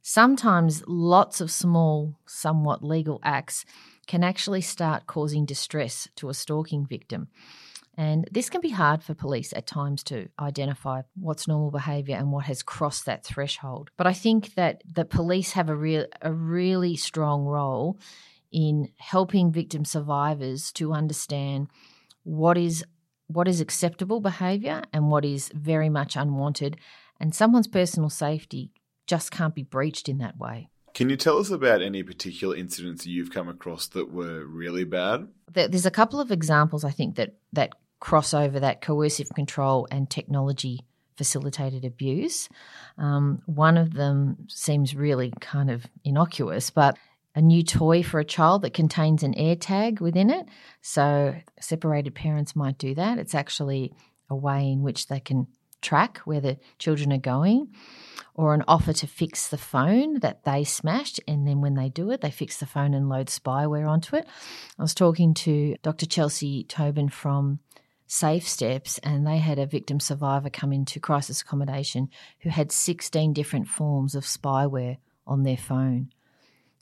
sometimes 0.00 0.84
lots 0.86 1.40
of 1.40 1.50
small, 1.50 2.20
somewhat 2.24 2.84
legal 2.84 3.18
acts 3.24 3.64
can 4.06 4.22
actually 4.22 4.60
start 4.60 5.08
causing 5.08 5.44
distress 5.44 6.06
to 6.14 6.28
a 6.28 6.34
stalking 6.34 6.86
victim. 6.86 7.26
And 8.00 8.26
this 8.32 8.48
can 8.48 8.62
be 8.62 8.70
hard 8.70 9.02
for 9.02 9.12
police 9.12 9.52
at 9.52 9.66
times 9.66 10.02
to 10.04 10.30
identify 10.38 11.02
what's 11.16 11.46
normal 11.46 11.70
behaviour 11.70 12.16
and 12.16 12.32
what 12.32 12.46
has 12.46 12.62
crossed 12.62 13.04
that 13.04 13.26
threshold. 13.26 13.90
But 13.98 14.06
I 14.06 14.14
think 14.14 14.54
that 14.54 14.82
the 14.90 15.04
police 15.04 15.52
have 15.52 15.68
a 15.68 15.76
real 15.76 16.06
a 16.22 16.32
really 16.32 16.96
strong 16.96 17.44
role 17.44 18.00
in 18.50 18.88
helping 18.96 19.52
victim 19.52 19.84
survivors 19.84 20.72
to 20.72 20.94
understand 20.94 21.68
what 22.22 22.56
is 22.56 22.82
what 23.26 23.46
is 23.46 23.60
acceptable 23.60 24.20
behaviour 24.20 24.82
and 24.94 25.10
what 25.10 25.26
is 25.26 25.50
very 25.54 25.90
much 25.90 26.16
unwanted. 26.16 26.78
And 27.20 27.34
someone's 27.34 27.68
personal 27.68 28.08
safety 28.08 28.72
just 29.06 29.30
can't 29.30 29.54
be 29.54 29.62
breached 29.62 30.08
in 30.08 30.16
that 30.18 30.38
way. 30.38 30.70
Can 30.94 31.10
you 31.10 31.16
tell 31.16 31.36
us 31.36 31.50
about 31.50 31.82
any 31.82 32.02
particular 32.02 32.56
incidents 32.56 33.06
you've 33.06 33.30
come 33.30 33.48
across 33.48 33.88
that 33.88 34.10
were 34.10 34.42
really 34.46 34.84
bad? 34.84 35.28
There's 35.52 35.84
a 35.84 35.90
couple 35.90 36.18
of 36.18 36.32
examples 36.32 36.82
I 36.82 36.92
think 36.92 37.16
that 37.16 37.34
that 37.52 37.74
cross 38.00 38.34
over 38.34 38.60
that 38.60 38.80
coercive 38.80 39.28
control 39.34 39.86
and 39.90 40.10
technology 40.10 40.80
facilitated 41.16 41.84
abuse. 41.84 42.48
Um, 42.96 43.42
one 43.44 43.76
of 43.76 43.92
them 43.92 44.46
seems 44.48 44.94
really 44.94 45.32
kind 45.40 45.70
of 45.70 45.86
innocuous, 46.02 46.70
but 46.70 46.96
a 47.34 47.42
new 47.42 47.62
toy 47.62 48.02
for 48.02 48.18
a 48.18 48.24
child 48.24 48.62
that 48.62 48.74
contains 48.74 49.22
an 49.22 49.34
AirTag 49.34 50.00
within 50.00 50.30
it. 50.30 50.46
So 50.80 51.36
separated 51.60 52.14
parents 52.14 52.56
might 52.56 52.78
do 52.78 52.94
that. 52.94 53.18
It's 53.18 53.34
actually 53.34 53.92
a 54.28 54.34
way 54.34 54.70
in 54.70 54.82
which 54.82 55.08
they 55.08 55.20
can 55.20 55.46
track 55.82 56.18
where 56.24 56.40
the 56.40 56.58
children 56.78 57.12
are 57.12 57.18
going 57.18 57.68
or 58.34 58.54
an 58.54 58.64
offer 58.66 58.92
to 58.92 59.06
fix 59.06 59.48
the 59.48 59.58
phone 59.58 60.20
that 60.20 60.44
they 60.44 60.64
smashed. 60.64 61.20
And 61.28 61.46
then 61.46 61.60
when 61.60 61.74
they 61.74 61.88
do 61.88 62.10
it, 62.10 62.20
they 62.20 62.30
fix 62.30 62.58
the 62.58 62.66
phone 62.66 62.94
and 62.94 63.08
load 63.08 63.26
spyware 63.26 63.88
onto 63.88 64.16
it. 64.16 64.26
I 64.78 64.82
was 64.82 64.94
talking 64.94 65.34
to 65.34 65.76
Dr. 65.82 66.06
Chelsea 66.06 66.64
Tobin 66.64 67.08
from 67.08 67.60
safe 68.10 68.48
steps 68.48 68.98
and 69.04 69.24
they 69.24 69.38
had 69.38 69.56
a 69.56 69.66
victim 69.66 70.00
survivor 70.00 70.50
come 70.50 70.72
into 70.72 70.98
crisis 70.98 71.42
accommodation 71.42 72.08
who 72.40 72.50
had 72.50 72.72
16 72.72 73.32
different 73.32 73.68
forms 73.68 74.16
of 74.16 74.24
spyware 74.24 74.96
on 75.28 75.44
their 75.44 75.56
phone. 75.56 76.10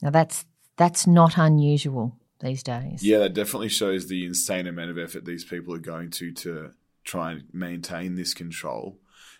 Now 0.01 0.09
that's 0.09 0.45
that's 0.75 1.05
not 1.05 1.37
unusual 1.37 2.17
these 2.39 2.63
days. 2.63 3.03
Yeah, 3.03 3.19
that 3.19 3.35
definitely 3.35 3.69
shows 3.69 4.07
the 4.07 4.25
insane 4.25 4.65
amount 4.65 4.89
of 4.89 4.97
effort 4.97 5.23
these 5.23 5.43
people 5.43 5.75
are 5.75 5.79
going 5.79 6.09
to 6.11 6.31
to 6.31 6.71
try 7.03 7.33
and 7.33 7.43
maintain 7.53 8.15
this 8.15 8.33
control. 8.33 8.97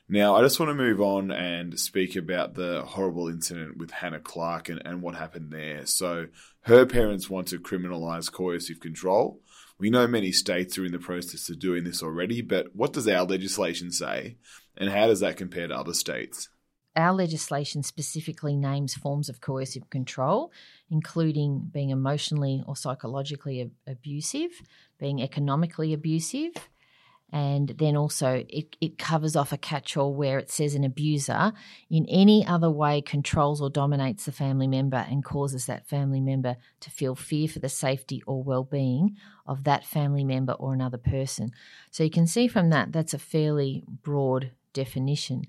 Now, 0.08 0.36
I 0.36 0.42
just 0.42 0.60
want 0.60 0.72
to 0.72 0.76
move 0.76 1.02
on 1.02 1.32
and 1.32 1.80
speak 1.80 2.16
about 2.16 2.56
the 2.56 2.82
horrible 2.82 3.30
incident 3.30 3.78
with 3.78 3.92
Hannah 3.92 4.20
Clarke 4.20 4.70
and, 4.70 4.82
and 4.84 5.04
what 5.04 5.14
happened 5.14 5.52
there. 5.52 5.86
So, 5.86 6.28
her 6.62 6.86
parents 6.88 7.30
want 7.30 7.48
to 7.50 7.60
criminalize 7.60 8.32
coercive 8.32 8.80
control. 8.80 9.40
We 9.80 9.90
know 9.90 10.08
many 10.08 10.34
states 10.34 10.78
are 10.78 10.84
in 10.84 10.92
the 10.92 11.00
process 11.00 11.50
of 11.50 11.58
doing 11.58 11.86
this 11.86 12.04
already, 12.04 12.42
but 12.42 12.76
what 12.76 12.92
does 12.92 13.08
our 13.08 13.24
legislation 13.24 13.92
say, 13.92 14.36
and 14.76 14.90
how 14.90 15.08
does 15.08 15.22
that 15.22 15.38
compare 15.38 15.68
to 15.68 15.78
other 15.78 15.94
states? 15.94 16.50
Our 16.98 17.14
legislation 17.14 17.84
specifically 17.84 18.58
names 18.58 18.94
forms 18.94 19.30
of 19.30 19.40
coercive 19.40 19.90
control, 19.90 20.52
including 20.90 21.70
being 21.72 21.92
emotionally 21.92 22.62
or 22.68 22.76
psychologically 22.76 23.72
abusive, 23.88 24.52
being 25.00 25.22
economically 25.22 25.94
abusive, 25.94 26.52
and 27.32 27.70
then 27.78 27.96
also 27.96 28.44
it, 28.50 28.76
it 28.82 28.98
covers 28.98 29.36
off 29.36 29.52
a 29.52 29.58
catch 29.58 29.96
all 29.96 30.14
where 30.14 30.40
it 30.40 30.50
says 30.50 30.76
an 30.76 30.84
abuser 30.84 31.52
in 31.90 32.06
any 32.08 32.46
other 32.46 32.70
way 32.70 33.02
controls 33.02 33.62
or 33.62 33.70
dominates 33.70 34.26
the 34.26 34.32
family 34.32 34.68
member 34.68 35.06
and 35.10 35.24
causes 35.24 35.66
that 35.66 35.88
family 35.88 36.22
member 36.22 36.56
to 36.80 36.90
feel 36.90 37.16
fear 37.16 37.48
for 37.48 37.60
the 37.60 37.70
safety 37.70 38.22
or 38.26 38.44
well 38.44 38.64
being 38.64 39.16
of 39.46 39.64
that 39.64 39.86
family 39.86 40.24
member 40.24 40.54
or 40.54 40.74
another 40.74 40.98
person. 40.98 41.52
So 41.92 42.04
you 42.04 42.12
can 42.12 42.28
see 42.28 42.48
from 42.48 42.70
that, 42.70 42.92
that's 42.92 43.14
a 43.14 43.20
fairly 43.20 43.84
broad 44.04 44.52
definition. 44.74 45.46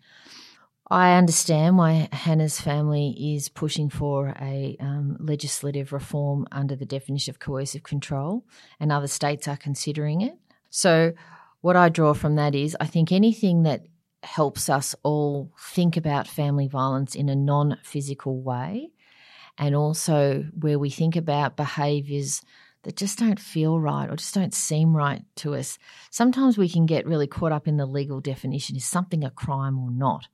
I 0.91 1.17
understand 1.17 1.79
why 1.79 2.09
Hannah's 2.11 2.61
family 2.61 3.35
is 3.35 3.49
pushing 3.49 3.91
for 3.91 4.35
a 4.41 4.77
um, 4.81 5.17
legislative 5.21 5.93
reform 5.93 6.49
under 6.51 6.75
the 6.75 6.85
definition 6.85 7.31
of 7.31 7.39
coercive 7.39 7.85
control, 7.85 8.45
and 8.81 8.91
other 8.91 9.07
states 9.07 9.47
are 9.47 9.57
considering 9.57 10.21
it. 10.21 10.37
So, 10.69 11.13
what 11.61 11.77
I 11.77 11.89
draw 11.89 12.15
from 12.15 12.37
that 12.37 12.55
is 12.55 12.77
I 12.81 12.87
think 12.87 13.13
anything 13.13 13.65
that 13.65 13.87
helps 14.23 14.69
us 14.69 14.95
all 15.03 15.53
think 15.59 15.97
about 15.97 16.29
family 16.29 16.69
violence 16.69 17.15
in 17.15 17.29
a 17.29 17.35
non 17.35 17.79
physical 17.83 18.41
way, 18.41 18.91
and 19.59 19.75
also 19.75 20.45
where 20.59 20.79
we 20.79 20.91
think 20.91 21.17
about 21.17 21.57
behaviours 21.57 22.43
that 22.83 22.97
just 22.97 23.19
don't 23.19 23.39
feel 23.39 23.79
right 23.79 24.09
or 24.09 24.17
just 24.17 24.35
don't 24.35 24.55
seem 24.55 24.97
right 24.97 25.23
to 25.37 25.55
us. 25.55 25.79
Sometimes 26.11 26.57
we 26.57 26.69
can 26.69 26.87
get 26.87 27.07
really 27.07 27.27
caught 27.27 27.53
up 27.53 27.69
in 27.69 27.77
the 27.77 27.85
legal 27.85 28.21
definition 28.21 28.75
is 28.75 28.87
something 28.87 29.23
a 29.23 29.31
crime 29.31 29.79
or 29.79 29.91
not? 29.91 30.29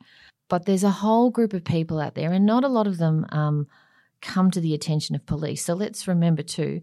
But 0.49 0.65
there's 0.65 0.85
a 0.85 0.91
whole 0.91 1.31
group 1.31 1.53
of 1.55 1.65
people 1.65 1.99
out 1.99 2.15
there, 2.15 2.33
and 2.33 2.47
not 2.47 2.63
a 2.63 2.69
lot 2.69 2.87
of 2.87 2.99
them 2.99 3.27
um, 3.31 3.67
come 4.21 4.51
to 4.53 4.61
the 4.61 4.75
attention 4.75 5.17
of 5.17 5.27
police. 5.27 5.65
So 5.65 5.75
let's 5.75 6.07
remember 6.07 6.43
too 6.43 6.83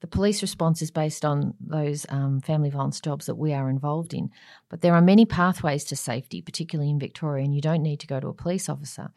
the 0.00 0.06
police 0.06 0.42
response 0.42 0.80
is 0.80 0.90
based 0.90 1.24
on 1.24 1.54
those 1.60 2.06
um, 2.08 2.40
family 2.40 2.70
violence 2.70 3.00
jobs 3.00 3.26
that 3.26 3.34
we 3.34 3.52
are 3.52 3.68
involved 3.68 4.14
in. 4.14 4.30
But 4.68 4.80
there 4.80 4.94
are 4.94 5.00
many 5.00 5.24
pathways 5.24 5.84
to 5.84 5.96
safety, 5.96 6.40
particularly 6.40 6.90
in 6.90 7.00
Victoria, 7.00 7.44
and 7.44 7.54
you 7.54 7.60
don't 7.60 7.82
need 7.82 8.00
to 8.00 8.06
go 8.06 8.20
to 8.20 8.28
a 8.28 8.34
police 8.34 8.68
officer. 8.68 9.10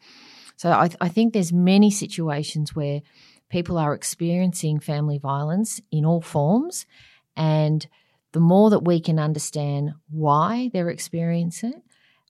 So 0.56 0.72
I, 0.72 0.88
th- 0.88 0.98
I 1.00 1.08
think 1.08 1.32
there's 1.32 1.52
many 1.52 1.90
situations 1.90 2.74
where 2.74 3.00
people 3.48 3.78
are 3.78 3.94
experiencing 3.94 4.80
family 4.80 5.18
violence 5.18 5.80
in 5.92 6.04
all 6.04 6.20
forms, 6.20 6.86
and 7.36 7.86
the 8.32 8.40
more 8.40 8.70
that 8.70 8.84
we 8.84 9.00
can 9.00 9.18
understand 9.18 9.92
why 10.10 10.70
they're 10.72 10.88
experiencing 10.88 11.74
it, 11.74 11.82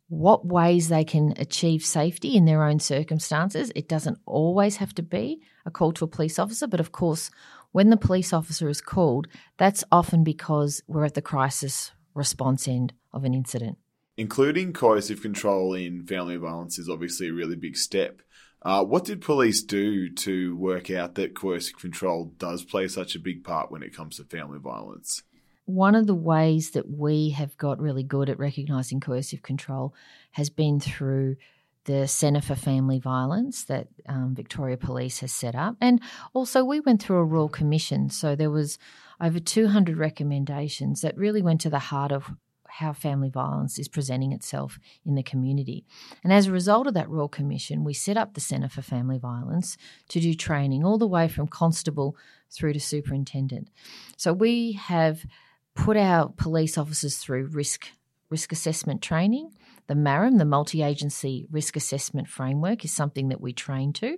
what 0.08 0.44
ways 0.44 0.88
they 0.88 1.04
can 1.04 1.32
achieve 1.38 1.82
safety 1.82 2.36
in 2.36 2.44
their 2.44 2.64
own 2.64 2.78
circumstances. 2.78 3.72
It 3.74 3.88
doesn't 3.88 4.18
always 4.26 4.76
have 4.76 4.94
to 4.96 5.02
be 5.02 5.40
a 5.64 5.70
call 5.70 5.92
to 5.92 6.04
a 6.04 6.08
police 6.08 6.38
officer, 6.38 6.66
but 6.66 6.80
of 6.80 6.92
course, 6.92 7.30
when 7.72 7.90
the 7.90 7.96
police 7.96 8.32
officer 8.32 8.68
is 8.68 8.80
called, 8.80 9.26
that's 9.58 9.82
often 9.90 10.22
because 10.22 10.82
we're 10.86 11.04
at 11.04 11.14
the 11.14 11.22
crisis 11.22 11.90
response 12.14 12.68
end 12.68 12.92
of 13.12 13.24
an 13.24 13.34
incident. 13.34 13.78
Including 14.16 14.72
coercive 14.72 15.22
control 15.22 15.74
in 15.74 16.06
family 16.06 16.36
violence 16.36 16.78
is 16.78 16.88
obviously 16.88 17.28
a 17.28 17.32
really 17.32 17.56
big 17.56 17.76
step. 17.76 18.20
Uh, 18.60 18.84
what 18.84 19.04
did 19.04 19.20
police 19.20 19.62
do 19.62 20.08
to 20.10 20.54
work 20.56 20.90
out 20.90 21.14
that 21.14 21.34
coercive 21.34 21.78
control 21.78 22.32
does 22.36 22.62
play 22.64 22.86
such 22.86 23.16
a 23.16 23.18
big 23.20 23.42
part 23.42 23.72
when 23.72 23.82
it 23.82 23.96
comes 23.96 24.16
to 24.16 24.24
family 24.24 24.58
violence? 24.60 25.22
One 25.64 25.94
of 25.94 26.06
the 26.06 26.14
ways 26.14 26.72
that 26.72 26.88
we 26.90 27.30
have 27.30 27.56
got 27.56 27.80
really 27.80 28.02
good 28.02 28.28
at 28.28 28.38
recognising 28.38 29.00
coercive 29.00 29.42
control 29.42 29.94
has 30.32 30.50
been 30.50 30.78
through 30.78 31.36
the 31.84 32.06
Centre 32.06 32.40
for 32.40 32.54
Family 32.54 32.98
Violence 32.98 33.64
that 33.64 33.88
um, 34.08 34.34
Victoria 34.34 34.76
Police 34.76 35.20
has 35.20 35.32
set 35.32 35.54
up. 35.54 35.76
And 35.80 36.00
also, 36.32 36.64
we 36.64 36.80
went 36.80 37.02
through 37.02 37.16
a 37.16 37.24
Royal 37.24 37.48
Commission. 37.48 38.10
So 38.10 38.36
there 38.36 38.50
was 38.50 38.78
over 39.20 39.40
200 39.40 39.96
recommendations 39.96 41.00
that 41.00 41.16
really 41.16 41.42
went 41.42 41.60
to 41.62 41.70
the 41.70 41.78
heart 41.78 42.12
of 42.12 42.32
how 42.68 42.92
family 42.92 43.28
violence 43.28 43.78
is 43.78 43.86
presenting 43.86 44.32
itself 44.32 44.78
in 45.04 45.14
the 45.14 45.22
community. 45.22 45.84
And 46.24 46.32
as 46.32 46.46
a 46.46 46.52
result 46.52 46.86
of 46.86 46.94
that 46.94 47.08
Royal 47.08 47.28
Commission, 47.28 47.84
we 47.84 47.92
set 47.92 48.16
up 48.16 48.32
the 48.32 48.40
Centre 48.40 48.68
for 48.68 48.80
Family 48.80 49.18
Violence 49.18 49.76
to 50.08 50.20
do 50.20 50.32
training 50.32 50.82
all 50.82 50.96
the 50.96 51.06
way 51.06 51.28
from 51.28 51.48
constable 51.48 52.16
through 52.50 52.72
to 52.72 52.80
superintendent. 52.80 53.68
So 54.16 54.32
we 54.32 54.72
have 54.72 55.26
put 55.74 55.96
our 55.96 56.30
police 56.30 56.78
officers 56.78 57.18
through 57.18 57.48
risk 57.52 57.88
risk 58.32 58.50
assessment 58.50 59.02
training. 59.02 59.50
The 59.86 59.94
MARAM, 59.94 60.38
the 60.38 60.46
Multi 60.46 60.82
Agency 60.82 61.46
Risk 61.50 61.76
Assessment 61.76 62.28
Framework, 62.28 62.84
is 62.84 62.92
something 62.92 63.28
that 63.28 63.42
we 63.42 63.52
train 63.52 63.92
to 63.94 64.16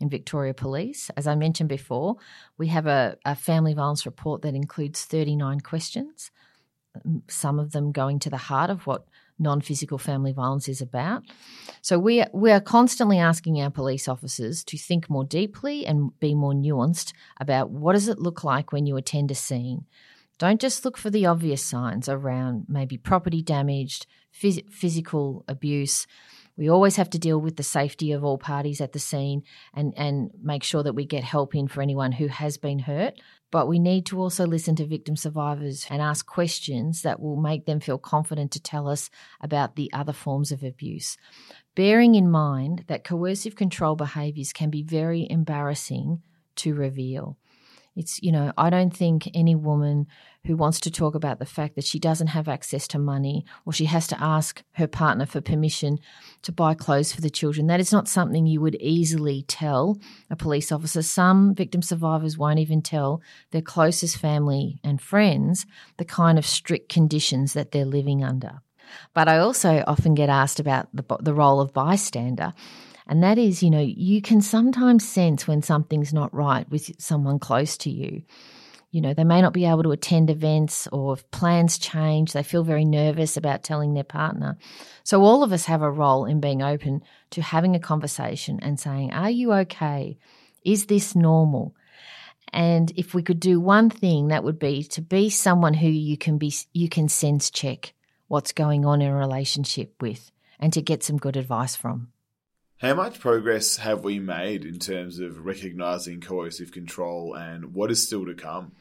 in 0.00 0.10
Victoria 0.10 0.52
Police. 0.52 1.10
As 1.16 1.26
I 1.26 1.34
mentioned 1.34 1.70
before, 1.70 2.16
we 2.58 2.68
have 2.68 2.86
a, 2.86 3.16
a 3.24 3.34
family 3.34 3.72
violence 3.72 4.04
report 4.04 4.42
that 4.42 4.54
includes 4.54 5.04
39 5.04 5.60
questions, 5.60 6.30
some 7.28 7.58
of 7.58 7.72
them 7.72 7.90
going 7.90 8.18
to 8.20 8.30
the 8.30 8.36
heart 8.36 8.70
of 8.70 8.86
what 8.86 9.06
non 9.38 9.60
physical 9.60 9.98
family 9.98 10.32
violence 10.32 10.68
is 10.68 10.80
about. 10.80 11.22
So 11.80 11.98
we 11.98 12.24
we 12.32 12.52
are 12.52 12.60
constantly 12.60 13.18
asking 13.18 13.60
our 13.60 13.70
police 13.70 14.06
officers 14.08 14.62
to 14.64 14.78
think 14.78 15.10
more 15.10 15.24
deeply 15.24 15.86
and 15.86 16.18
be 16.20 16.34
more 16.34 16.52
nuanced 16.52 17.12
about 17.40 17.70
what 17.70 17.94
does 17.94 18.08
it 18.08 18.18
look 18.18 18.44
like 18.44 18.72
when 18.72 18.86
you 18.86 18.96
attend 18.96 19.30
a 19.30 19.34
scene. 19.34 19.86
Don't 20.38 20.60
just 20.60 20.84
look 20.84 20.96
for 20.96 21.10
the 21.10 21.26
obvious 21.26 21.64
signs 21.64 22.08
around 22.08 22.66
maybe 22.68 22.96
property 22.96 23.40
damaged, 23.40 24.06
phys- 24.32 24.68
physical 24.70 25.44
abuse. 25.46 26.06
We 26.56 26.68
always 26.68 26.96
have 26.96 27.10
to 27.10 27.18
deal 27.18 27.40
with 27.40 27.56
the 27.56 27.62
safety 27.62 28.12
of 28.12 28.24
all 28.24 28.38
parties 28.38 28.80
at 28.80 28.92
the 28.92 28.98
scene 28.98 29.42
and, 29.72 29.92
and 29.96 30.30
make 30.40 30.62
sure 30.62 30.82
that 30.82 30.94
we 30.94 31.04
get 31.04 31.24
help 31.24 31.54
in 31.54 31.68
for 31.68 31.82
anyone 31.82 32.12
who 32.12 32.28
has 32.28 32.56
been 32.56 32.80
hurt. 32.80 33.14
But 33.50 33.68
we 33.68 33.78
need 33.78 34.06
to 34.06 34.18
also 34.18 34.46
listen 34.46 34.74
to 34.76 34.86
victim 34.86 35.16
survivors 35.16 35.86
and 35.88 36.02
ask 36.02 36.26
questions 36.26 37.02
that 37.02 37.20
will 37.20 37.36
make 37.36 37.66
them 37.66 37.78
feel 37.78 37.98
confident 37.98 38.50
to 38.52 38.60
tell 38.60 38.88
us 38.88 39.10
about 39.40 39.76
the 39.76 39.92
other 39.92 40.12
forms 40.12 40.50
of 40.50 40.64
abuse. 40.64 41.16
Bearing 41.76 42.16
in 42.16 42.30
mind 42.30 42.84
that 42.88 43.04
coercive 43.04 43.54
control 43.54 43.94
behaviours 43.94 44.52
can 44.52 44.70
be 44.70 44.82
very 44.82 45.26
embarrassing 45.30 46.22
to 46.56 46.74
reveal. 46.74 47.36
It's, 47.96 48.20
you 48.22 48.32
know, 48.32 48.52
I 48.58 48.70
don't 48.70 48.94
think 48.94 49.28
any 49.34 49.54
woman 49.54 50.06
who 50.46 50.56
wants 50.56 50.80
to 50.80 50.90
talk 50.90 51.14
about 51.14 51.38
the 51.38 51.46
fact 51.46 51.76
that 51.76 51.84
she 51.84 51.98
doesn't 51.98 52.28
have 52.28 52.48
access 52.48 52.88
to 52.88 52.98
money 52.98 53.44
or 53.64 53.72
she 53.72 53.84
has 53.86 54.06
to 54.08 54.22
ask 54.22 54.62
her 54.72 54.86
partner 54.86 55.26
for 55.26 55.40
permission 55.40 55.98
to 56.42 56.52
buy 56.52 56.74
clothes 56.74 57.12
for 57.12 57.20
the 57.20 57.30
children, 57.30 57.66
that 57.68 57.80
is 57.80 57.92
not 57.92 58.08
something 58.08 58.46
you 58.46 58.60
would 58.60 58.74
easily 58.76 59.42
tell 59.42 59.98
a 60.28 60.36
police 60.36 60.72
officer. 60.72 61.02
Some 61.02 61.54
victim 61.54 61.82
survivors 61.82 62.36
won't 62.36 62.58
even 62.58 62.82
tell 62.82 63.22
their 63.52 63.62
closest 63.62 64.16
family 64.16 64.80
and 64.82 65.00
friends 65.00 65.64
the 65.96 66.04
kind 66.04 66.38
of 66.38 66.46
strict 66.46 66.88
conditions 66.88 67.52
that 67.52 67.70
they're 67.70 67.84
living 67.84 68.24
under. 68.24 68.60
But 69.14 69.28
I 69.28 69.38
also 69.38 69.82
often 69.86 70.14
get 70.14 70.28
asked 70.28 70.60
about 70.60 70.88
the, 70.92 71.04
the 71.20 71.34
role 71.34 71.60
of 71.60 71.72
bystander. 71.72 72.52
And 73.06 73.22
that 73.22 73.38
is, 73.38 73.62
you 73.62 73.70
know, 73.70 73.80
you 73.80 74.22
can 74.22 74.40
sometimes 74.40 75.06
sense 75.06 75.46
when 75.46 75.62
something's 75.62 76.14
not 76.14 76.32
right 76.34 76.68
with 76.70 76.90
someone 77.00 77.38
close 77.38 77.76
to 77.78 77.90
you. 77.90 78.22
You 78.90 79.00
know, 79.00 79.12
they 79.12 79.24
may 79.24 79.42
not 79.42 79.52
be 79.52 79.66
able 79.66 79.82
to 79.82 79.90
attend 79.90 80.30
events 80.30 80.86
or 80.92 81.14
if 81.14 81.30
plans 81.32 81.78
change, 81.78 82.32
they 82.32 82.44
feel 82.44 82.62
very 82.62 82.84
nervous 82.84 83.36
about 83.36 83.64
telling 83.64 83.92
their 83.92 84.04
partner. 84.04 84.56
So, 85.02 85.22
all 85.22 85.42
of 85.42 85.52
us 85.52 85.64
have 85.64 85.82
a 85.82 85.90
role 85.90 86.24
in 86.26 86.40
being 86.40 86.62
open 86.62 87.02
to 87.30 87.42
having 87.42 87.74
a 87.74 87.80
conversation 87.80 88.60
and 88.62 88.78
saying, 88.78 89.12
Are 89.12 89.30
you 89.30 89.52
okay? 89.52 90.16
Is 90.64 90.86
this 90.86 91.16
normal? 91.16 91.74
And 92.52 92.92
if 92.94 93.14
we 93.14 93.22
could 93.24 93.40
do 93.40 93.58
one 93.58 93.90
thing, 93.90 94.28
that 94.28 94.44
would 94.44 94.60
be 94.60 94.84
to 94.84 95.00
be 95.02 95.28
someone 95.28 95.74
who 95.74 95.88
you 95.88 96.16
can 96.16 96.38
be, 96.38 96.54
you 96.72 96.88
can 96.88 97.08
sense 97.08 97.50
check 97.50 97.94
what's 98.28 98.52
going 98.52 98.84
on 98.84 99.02
in 99.02 99.10
a 99.10 99.16
relationship 99.16 100.00
with 100.00 100.30
and 100.60 100.72
to 100.72 100.80
get 100.80 101.02
some 101.02 101.16
good 101.16 101.36
advice 101.36 101.74
from. 101.74 102.12
How 102.84 102.92
much 102.92 103.18
progress 103.18 103.78
have 103.78 104.04
we 104.04 104.18
made 104.18 104.66
in 104.66 104.78
terms 104.78 105.18
of 105.18 105.46
recognising 105.46 106.20
coercive 106.20 106.70
control 106.70 107.32
and 107.32 107.72
what 107.72 107.90
is 107.90 108.06
still 108.06 108.26
to 108.26 108.34
come? 108.34 108.72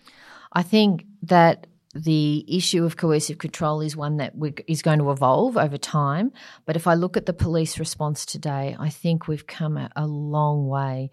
I 0.51 0.61
think 0.61 1.05
that 1.21 1.67
the 1.95 2.43
issue 2.53 2.83
of 2.83 2.97
coercive 2.97 3.37
control 3.37 3.79
is 3.79 3.95
one 3.95 4.17
that 4.17 4.35
we, 4.35 4.55
is 4.67 4.81
going 4.81 4.99
to 4.99 5.09
evolve 5.09 5.55
over 5.55 5.77
time. 5.77 6.33
But 6.65 6.75
if 6.75 6.85
I 6.85 6.95
look 6.95 7.15
at 7.15 7.27
the 7.27 7.33
police 7.33 7.79
response 7.79 8.25
today, 8.25 8.75
I 8.77 8.89
think 8.89 9.29
we've 9.29 9.47
come 9.47 9.77
a, 9.77 9.89
a 9.95 10.05
long 10.05 10.67
way. 10.67 11.09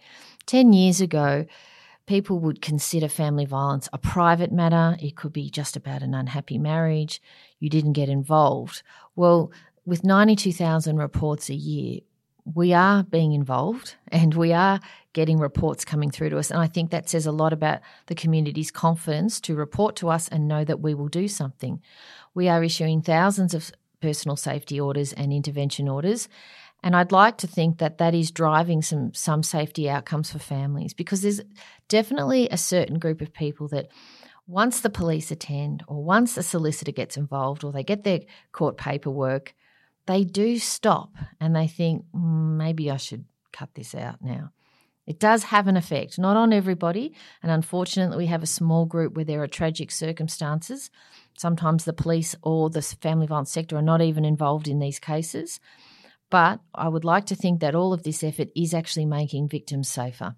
10 0.47 0.73
years 0.73 1.01
ago, 1.01 1.47
people 2.07 2.41
would 2.41 2.61
consider 2.61 3.07
family 3.07 3.45
violence 3.45 3.89
a 3.93 3.99
private 3.99 4.51
matter. 4.51 4.97
It 5.01 5.15
could 5.15 5.33
be 5.33 5.49
just 5.49 5.77
about 5.77 6.03
an 6.03 6.13
unhappy 6.13 6.59
marriage. 6.59 7.23
You 7.61 7.71
didn't 7.71 7.93
get 7.93 8.09
involved. 8.09 8.83
Well, 9.15 9.53
with 9.87 10.03
92,000 10.03 10.97
reports 10.97 11.51
a 11.51 11.55
year, 11.55 12.01
we 12.45 12.73
are 12.73 13.03
being 13.03 13.33
involved 13.33 13.97
and 14.09 14.35
we 14.35 14.53
are 14.53 14.81
getting 15.13 15.39
reports 15.39 15.85
coming 15.85 16.11
through 16.11 16.31
to 16.31 16.39
us. 16.39 16.51
And 16.51 16.61
I 16.61 16.67
think 16.67 16.91
that 16.91 17.09
says 17.09 17.27
a 17.27 17.33
lot 17.33 17.53
about 17.53 17.81
the 18.07 18.15
community's 18.15 18.71
confidence 18.71 19.41
to 19.43 19.55
report 19.55 19.97
to 19.97 20.09
us 20.09 20.29
and 20.29 20.49
know 20.49 20.65
that 20.65 20.81
we 20.81 20.95
will 20.95 21.09
do 21.09 21.29
something. 21.29 21.81
We 22.35 22.49
are 22.49 22.63
issuing 22.63 23.03
thousands 23.03 23.55
of 23.55 23.73
personal 24.01 24.37
safety 24.37 24.81
orders 24.81 25.13
and 25.13 25.33
intervention 25.33 25.89
orders. 25.89 26.29
And 26.83 26.97
I'd 26.97 27.13
like 27.13 27.37
to 27.39 27.47
think 27.47 27.79
that 27.79 27.99
that 27.99 28.15
is 28.15 28.31
driving 28.31 28.81
some 28.83 29.13
some 29.13 29.43
safety 29.43 29.91
outcomes 29.91 30.33
for 30.33 30.39
families 30.39 30.95
because 30.95 31.21
there's 31.21 31.41
definitely 31.89 32.49
a 32.49 32.57
certain 32.57 32.99
group 32.99 33.21
of 33.21 33.35
people 33.35 33.69
that 33.69 33.89
once 34.47 34.81
the 34.81 34.91
police 34.91 35.31
attend 35.31 35.85
or 35.87 36.03
once 36.03 36.37
a 36.37 36.43
solicitor 36.43 36.93
gets 36.93 37.17
involved 37.17 37.63
or 37.63 37.71
they 37.71 37.85
get 37.85 38.05
their 38.05 38.21
court 38.53 38.77
paperwork, 38.77 39.55
they 40.11 40.25
do 40.25 40.59
stop 40.59 41.15
and 41.41 41.55
they 41.55 41.69
think, 41.69 42.05
mm, 42.15 42.57
maybe 42.57 42.91
I 42.91 42.97
should 42.97 43.25
cut 43.53 43.75
this 43.75 43.95
out 43.95 44.17
now. 44.21 44.53
It 45.07 45.19
does 45.19 45.45
have 45.45 45.67
an 45.67 45.77
effect, 45.77 46.19
not 46.19 46.37
on 46.37 46.53
everybody. 46.53 47.15
And 47.43 47.51
unfortunately, 47.51 48.17
we 48.19 48.27
have 48.27 48.43
a 48.43 48.47
small 48.47 48.87
group 48.87 49.15
where 49.15 49.25
there 49.25 49.43
are 49.43 49.49
tragic 49.49 49.91
circumstances. 49.91 50.91
Sometimes 51.37 51.85
the 51.85 51.93
police 51.93 52.37
or 52.43 52.71
the 52.71 52.83
family 52.83 53.27
violence 53.27 53.51
sector 53.51 53.77
are 53.77 53.83
not 53.83 54.03
even 54.03 54.25
involved 54.25 54.69
in 54.69 54.79
these 54.79 54.99
cases. 54.99 55.59
But 56.29 56.61
I 56.75 56.89
would 56.89 57.05
like 57.05 57.27
to 57.27 57.35
think 57.35 57.61
that 57.61 57.75
all 57.75 57.93
of 57.93 58.03
this 58.03 58.23
effort 58.23 58.49
is 58.55 58.73
actually 58.73 59.07
making 59.07 59.49
victims 59.49 59.89
safer. 59.89 60.37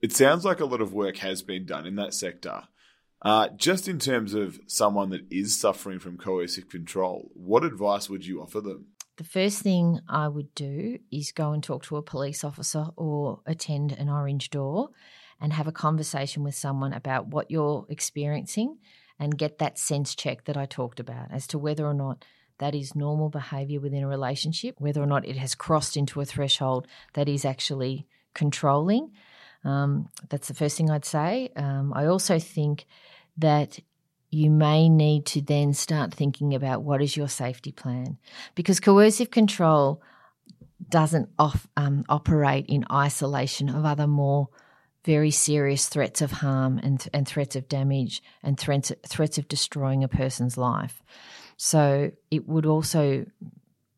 It 0.00 0.12
sounds 0.12 0.44
like 0.44 0.60
a 0.60 0.64
lot 0.66 0.80
of 0.80 0.92
work 0.92 1.18
has 1.18 1.42
been 1.42 1.66
done 1.66 1.86
in 1.86 1.96
that 1.96 2.14
sector. 2.14 2.62
Uh, 3.20 3.48
just 3.56 3.88
in 3.88 3.98
terms 3.98 4.34
of 4.34 4.60
someone 4.66 5.10
that 5.10 5.26
is 5.30 5.58
suffering 5.58 5.98
from 5.98 6.18
coercive 6.18 6.68
control, 6.68 7.30
what 7.34 7.64
advice 7.64 8.10
would 8.10 8.26
you 8.26 8.42
offer 8.42 8.60
them? 8.60 8.86
The 9.16 9.24
first 9.24 9.62
thing 9.62 10.00
I 10.08 10.28
would 10.28 10.54
do 10.54 10.98
is 11.10 11.32
go 11.32 11.52
and 11.52 11.62
talk 11.62 11.84
to 11.84 11.96
a 11.96 12.02
police 12.02 12.42
officer 12.42 12.86
or 12.96 13.40
attend 13.46 13.92
an 13.92 14.08
orange 14.08 14.50
door 14.50 14.90
and 15.40 15.52
have 15.52 15.66
a 15.66 15.72
conversation 15.72 16.42
with 16.42 16.54
someone 16.54 16.92
about 16.92 17.28
what 17.28 17.50
you're 17.50 17.86
experiencing 17.88 18.78
and 19.18 19.38
get 19.38 19.58
that 19.58 19.78
sense 19.78 20.14
check 20.14 20.44
that 20.44 20.56
I 20.56 20.66
talked 20.66 20.98
about 20.98 21.28
as 21.30 21.46
to 21.48 21.58
whether 21.58 21.86
or 21.86 21.94
not 21.94 22.24
that 22.58 22.74
is 22.74 22.94
normal 22.94 23.30
behavior 23.30 23.80
within 23.80 24.02
a 24.02 24.08
relationship, 24.08 24.76
whether 24.78 25.02
or 25.02 25.06
not 25.06 25.26
it 25.26 25.36
has 25.36 25.54
crossed 25.54 25.96
into 25.96 26.20
a 26.20 26.24
threshold 26.24 26.86
that 27.14 27.28
is 27.28 27.44
actually 27.44 28.06
controlling. 28.32 29.10
Um, 29.64 30.08
that's 30.28 30.48
the 30.48 30.54
first 30.54 30.76
thing 30.76 30.90
I'd 30.90 31.04
say. 31.04 31.50
Um, 31.56 31.92
I 31.94 32.06
also 32.06 32.38
think 32.38 32.86
that 33.38 33.78
you 34.34 34.50
may 34.50 34.88
need 34.88 35.24
to 35.26 35.40
then 35.40 35.72
start 35.72 36.12
thinking 36.12 36.54
about 36.54 36.82
what 36.82 37.00
is 37.00 37.16
your 37.16 37.28
safety 37.28 37.72
plan 37.72 38.18
because 38.54 38.80
coercive 38.80 39.30
control 39.30 40.02
doesn't 40.88 41.28
off, 41.38 41.66
um, 41.76 42.04
operate 42.08 42.66
in 42.66 42.84
isolation 42.90 43.68
of 43.68 43.84
other 43.84 44.06
more 44.06 44.48
very 45.04 45.30
serious 45.30 45.88
threats 45.88 46.22
of 46.22 46.32
harm 46.32 46.78
and, 46.82 47.08
and 47.12 47.28
threats 47.28 47.56
of 47.56 47.68
damage 47.68 48.22
and 48.42 48.58
threats, 48.58 48.90
threats 49.06 49.38
of 49.38 49.48
destroying 49.48 50.02
a 50.02 50.08
person's 50.08 50.56
life. 50.56 51.02
So 51.56 52.12
it 52.30 52.48
would 52.48 52.66
also 52.66 53.26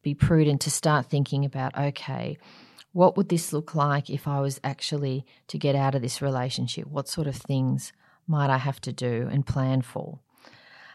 be 0.03 0.15
prudent 0.15 0.61
to 0.63 0.71
start 0.71 1.07
thinking 1.07 1.45
about 1.45 1.77
okay, 1.77 2.39
what 2.93 3.17
would 3.17 3.29
this 3.29 3.53
look 3.53 3.75
like 3.75 4.11
if 4.11 4.27
I 4.27 4.41
was 4.41 4.61
actually 4.65 5.27
to 5.49 5.59
get 5.59 5.75
out 5.75 5.95
of 5.95 6.03
this 6.03 6.23
relationship? 6.23 6.87
What 6.87 7.09
sort 7.09 7.27
of 7.27 7.37
things 7.37 7.93
might 8.27 8.51
I 8.51 8.59
have 8.59 8.81
to 8.83 8.93
do 8.93 9.29
and 9.31 9.47
plan 9.47 9.83
for? 9.83 10.21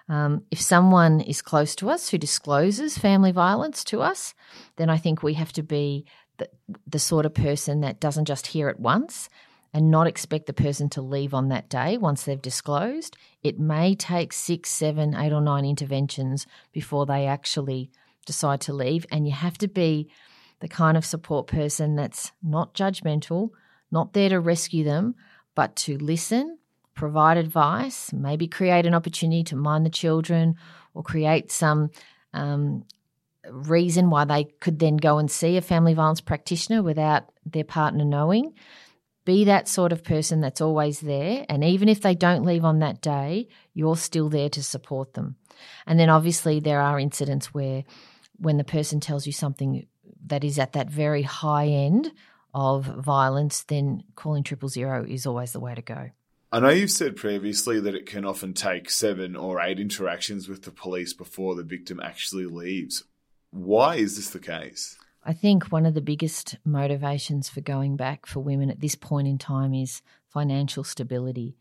Um, 0.09 0.43
if 0.51 0.59
someone 0.59 1.21
is 1.21 1.41
close 1.41 1.75
to 1.75 1.89
us 1.89 2.09
who 2.09 2.17
discloses 2.17 2.97
family 2.97 3.31
violence 3.31 3.83
to 3.85 4.01
us, 4.01 4.33
then 4.75 4.89
I 4.89 4.97
think 4.97 5.23
we 5.23 5.35
have 5.35 5.53
to 5.53 5.63
be 5.63 6.05
the, 6.37 6.49
the 6.87 6.99
sort 6.99 7.25
of 7.25 7.33
person 7.33 7.81
that 7.81 7.99
doesn't 7.99 8.25
just 8.25 8.47
hear 8.47 8.69
it 8.69 8.79
once 8.79 9.29
and 9.73 9.89
not 9.89 10.07
expect 10.07 10.47
the 10.47 10.53
person 10.53 10.89
to 10.89 11.01
leave 11.01 11.33
on 11.33 11.49
that 11.49 11.69
day 11.69 11.97
once 11.97 12.23
they've 12.23 12.41
disclosed. 12.41 13.15
It 13.41 13.59
may 13.59 13.95
take 13.95 14.33
six, 14.33 14.69
seven, 14.69 15.15
eight, 15.15 15.31
or 15.31 15.41
nine 15.41 15.65
interventions 15.65 16.45
before 16.73 17.05
they 17.05 17.25
actually 17.25 17.89
decide 18.25 18.61
to 18.61 18.73
leave. 18.73 19.05
And 19.11 19.25
you 19.25 19.33
have 19.33 19.57
to 19.59 19.67
be 19.67 20.09
the 20.59 20.67
kind 20.67 20.97
of 20.97 21.05
support 21.05 21.47
person 21.47 21.95
that's 21.95 22.31
not 22.43 22.73
judgmental, 22.73 23.51
not 23.91 24.13
there 24.13 24.29
to 24.29 24.39
rescue 24.39 24.83
them, 24.83 25.15
but 25.55 25.75
to 25.75 25.97
listen 25.97 26.57
provide 27.01 27.35
advice, 27.35 28.13
maybe 28.13 28.47
create 28.47 28.85
an 28.85 28.93
opportunity 28.93 29.43
to 29.43 29.55
mind 29.55 29.83
the 29.83 29.89
children 29.89 30.55
or 30.93 31.01
create 31.01 31.51
some 31.51 31.89
um, 32.31 32.85
reason 33.49 34.11
why 34.11 34.23
they 34.23 34.43
could 34.59 34.77
then 34.77 34.97
go 34.97 35.17
and 35.17 35.31
see 35.31 35.57
a 35.57 35.61
family 35.61 35.95
violence 35.95 36.21
practitioner 36.21 36.83
without 36.83 37.23
their 37.43 37.63
partner 37.63 38.05
knowing. 38.05 38.53
Be 39.25 39.45
that 39.45 39.67
sort 39.67 39.91
of 39.91 40.03
person 40.03 40.41
that's 40.41 40.61
always 40.61 40.99
there. 40.99 41.43
And 41.49 41.63
even 41.63 41.89
if 41.89 42.01
they 42.01 42.13
don't 42.13 42.45
leave 42.45 42.63
on 42.63 42.77
that 42.79 43.01
day, 43.01 43.47
you're 43.73 43.97
still 43.97 44.29
there 44.29 44.49
to 44.49 44.61
support 44.61 45.15
them. 45.15 45.37
And 45.87 45.99
then 45.99 46.09
obviously, 46.09 46.59
there 46.59 46.81
are 46.81 46.99
incidents 46.99 47.51
where 47.51 47.83
when 48.37 48.57
the 48.57 48.63
person 48.63 48.99
tells 48.99 49.25
you 49.25 49.33
something 49.33 49.87
that 50.27 50.43
is 50.43 50.59
at 50.59 50.73
that 50.73 50.91
very 50.91 51.23
high 51.23 51.65
end 51.65 52.11
of 52.53 52.85
violence, 52.85 53.63
then 53.63 54.03
calling 54.13 54.43
triple 54.43 54.69
zero 54.69 55.03
is 55.03 55.25
always 55.25 55.51
the 55.51 55.59
way 55.59 55.73
to 55.73 55.81
go. 55.81 56.11
I 56.53 56.59
know 56.59 56.69
you've 56.69 56.91
said 56.91 57.15
previously 57.15 57.79
that 57.79 57.95
it 57.95 58.05
can 58.05 58.25
often 58.25 58.53
take 58.53 58.89
seven 58.89 59.37
or 59.37 59.61
eight 59.61 59.79
interactions 59.79 60.49
with 60.49 60.63
the 60.63 60.71
police 60.71 61.13
before 61.13 61.55
the 61.55 61.63
victim 61.63 62.01
actually 62.03 62.45
leaves. 62.45 63.05
Why 63.51 63.95
is 63.95 64.17
this 64.17 64.31
the 64.31 64.39
case? 64.39 64.97
I 65.23 65.31
think 65.31 65.71
one 65.71 65.85
of 65.85 65.93
the 65.93 66.01
biggest 66.01 66.57
motivations 66.65 67.47
for 67.47 67.61
going 67.61 67.95
back 67.95 68.25
for 68.25 68.41
women 68.41 68.69
at 68.69 68.81
this 68.81 68.95
point 68.95 69.29
in 69.29 69.37
time 69.37 69.73
is 69.73 70.01
financial 70.27 70.83
stability. 70.83 71.55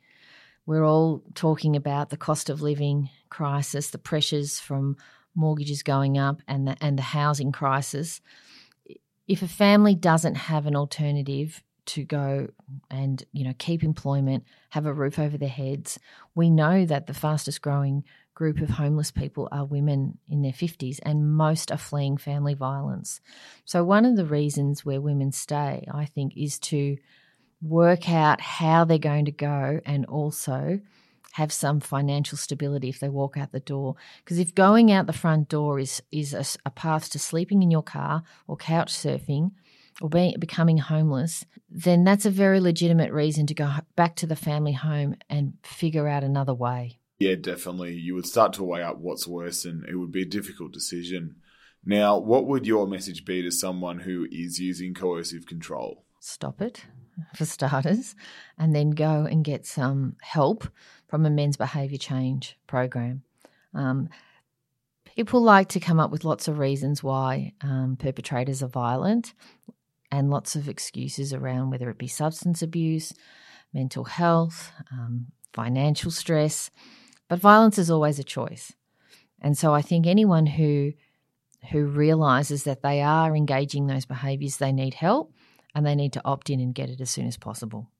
We're 0.66 0.85
all 0.85 1.22
talking 1.35 1.76
about 1.76 2.11
the 2.11 2.16
cost 2.16 2.50
of 2.50 2.61
living 2.61 3.11
crisis, 3.29 3.90
the 3.90 3.98
pressures 3.98 4.59
from 4.59 4.96
mortgages 5.37 5.85
going 5.85 6.18
up, 6.18 6.42
and 6.48 6.66
the, 6.66 6.76
and 6.81 6.98
the 6.98 7.03
housing 7.03 7.53
crisis. 7.53 8.20
If 9.29 9.42
a 9.42 9.48
family 9.48 9.94
doesn't 9.94 10.35
have 10.35 10.66
an 10.66 10.74
alternative 10.74 11.62
to 11.94 12.05
go 12.05 12.48
and 12.90 13.22
you 13.33 13.44
know 13.44 13.55
keep 13.59 13.83
employment, 13.83 14.44
have 14.70 14.87
a 14.87 14.92
roof 14.92 15.18
over 15.18 15.37
their 15.37 15.48
heads. 15.48 15.98
We 16.35 16.50
know 16.50 16.85
that 16.87 17.07
the 17.07 17.14
fastest 17.14 17.62
growing 17.62 18.05
group 18.35 18.61
of 18.61 18.70
homeless 18.70 19.11
people 19.11 19.48
are 19.53 19.64
women 19.66 20.16
in 20.26 20.40
their 20.40 20.53
50s 20.53 20.98
and 21.03 21.35
most 21.37 21.70
are 21.70 21.76
fleeing 21.76 22.16
family 22.16 22.55
violence. 22.55 23.20
So 23.66 23.85
one 23.85 24.07
of 24.07 24.16
the 24.16 24.24
reasons 24.24 24.83
where 24.83 25.00
women 25.00 25.31
stay, 25.31 25.87
I 25.92 26.07
think, 26.07 26.37
is 26.37 26.59
to 26.61 26.96
work 27.61 28.09
out 28.09 28.40
how 28.40 28.85
they're 28.85 28.96
going 28.96 29.26
to 29.26 29.33
go 29.33 29.81
and 29.85 30.07
also 30.07 30.81
have 31.33 31.53
some 31.53 31.81
financial 31.81 32.37
stability 32.37 32.88
if 32.88 32.98
they 32.98 33.09
walk 33.09 33.37
out 33.37 33.53
the 33.53 33.61
door. 33.61 33.94
Because 34.24 34.38
if 34.38 34.55
going 34.55 34.90
out 34.90 35.07
the 35.07 35.12
front 35.12 35.48
door 35.48 35.79
is 35.79 36.03
is 36.11 36.35
a, 36.35 36.44
a, 36.66 36.70
path 36.70 37.11
to 37.11 37.18
sleeping 37.18 37.62
in 37.62 37.70
your 37.70 37.83
car 37.83 38.22
or 38.48 38.57
couch 38.57 38.92
surfing, 38.92 39.53
or 40.00 40.08
being, 40.08 40.34
becoming 40.38 40.78
homeless, 40.78 41.44
then 41.68 42.04
that's 42.04 42.26
a 42.26 42.30
very 42.30 42.60
legitimate 42.60 43.12
reason 43.12 43.46
to 43.46 43.54
go 43.54 43.70
back 43.96 44.16
to 44.16 44.26
the 44.26 44.36
family 44.36 44.72
home 44.72 45.14
and 45.28 45.54
figure 45.62 46.08
out 46.08 46.24
another 46.24 46.54
way. 46.54 46.98
Yeah, 47.18 47.34
definitely. 47.34 47.94
You 47.94 48.14
would 48.14 48.26
start 48.26 48.54
to 48.54 48.64
weigh 48.64 48.82
up 48.82 48.98
what's 48.98 49.26
worse, 49.26 49.64
and 49.66 49.84
it 49.84 49.96
would 49.96 50.10
be 50.10 50.22
a 50.22 50.26
difficult 50.26 50.72
decision. 50.72 51.36
Now, 51.84 52.18
what 52.18 52.46
would 52.46 52.66
your 52.66 52.86
message 52.86 53.24
be 53.24 53.42
to 53.42 53.50
someone 53.50 54.00
who 54.00 54.26
is 54.30 54.58
using 54.58 54.94
coercive 54.94 55.46
control? 55.46 56.04
Stop 56.18 56.62
it, 56.62 56.86
for 57.36 57.44
starters, 57.44 58.14
and 58.58 58.74
then 58.74 58.90
go 58.90 59.26
and 59.30 59.44
get 59.44 59.66
some 59.66 60.16
help 60.22 60.66
from 61.08 61.26
a 61.26 61.30
men's 61.30 61.58
behaviour 61.58 61.98
change 61.98 62.58
program. 62.66 63.22
Um, 63.74 64.08
people 65.04 65.42
like 65.42 65.68
to 65.68 65.80
come 65.80 66.00
up 66.00 66.10
with 66.10 66.24
lots 66.24 66.48
of 66.48 66.58
reasons 66.58 67.02
why 67.02 67.52
um, 67.60 67.96
perpetrators 67.98 68.62
are 68.62 68.68
violent 68.68 69.34
and 70.10 70.30
lots 70.30 70.56
of 70.56 70.68
excuses 70.68 71.32
around 71.32 71.70
whether 71.70 71.90
it 71.90 71.98
be 71.98 72.08
substance 72.08 72.62
abuse, 72.62 73.12
mental 73.72 74.04
health, 74.04 74.72
um, 74.92 75.26
financial 75.52 76.10
stress. 76.10 76.70
But 77.28 77.38
violence 77.38 77.78
is 77.78 77.90
always 77.90 78.18
a 78.18 78.24
choice. 78.24 78.72
And 79.40 79.56
so 79.56 79.72
I 79.72 79.82
think 79.82 80.06
anyone 80.06 80.46
who 80.46 80.92
who 81.72 81.84
realizes 81.84 82.64
that 82.64 82.82
they 82.82 83.02
are 83.02 83.36
engaging 83.36 83.86
those 83.86 84.06
behaviors, 84.06 84.56
they 84.56 84.72
need 84.72 84.94
help 84.94 85.34
and 85.74 85.84
they 85.84 85.94
need 85.94 86.14
to 86.14 86.22
opt 86.24 86.48
in 86.48 86.58
and 86.58 86.74
get 86.74 86.88
it 86.88 87.00
as 87.02 87.10
soon 87.10 87.26
as 87.26 87.36
possible. 87.36 87.90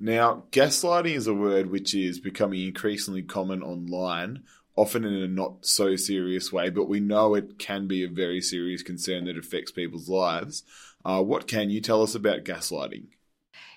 Now, 0.00 0.44
gaslighting 0.50 1.14
is 1.14 1.28
a 1.28 1.34
word 1.34 1.70
which 1.70 1.94
is 1.94 2.18
becoming 2.18 2.66
increasingly 2.66 3.22
common 3.22 3.62
online. 3.62 4.42
Often 4.76 5.04
in 5.04 5.14
a 5.14 5.28
not 5.28 5.64
so 5.64 5.96
serious 5.96 6.52
way, 6.52 6.70
but 6.70 6.88
we 6.88 7.00
know 7.00 7.34
it 7.34 7.58
can 7.58 7.86
be 7.86 8.02
a 8.02 8.08
very 8.08 8.40
serious 8.40 8.82
concern 8.82 9.24
that 9.24 9.38
affects 9.38 9.70
people's 9.70 10.08
lives. 10.08 10.62
Uh, 11.04 11.22
what 11.22 11.46
can 11.46 11.70
you 11.70 11.80
tell 11.80 12.02
us 12.02 12.14
about 12.14 12.44
gaslighting? 12.44 13.06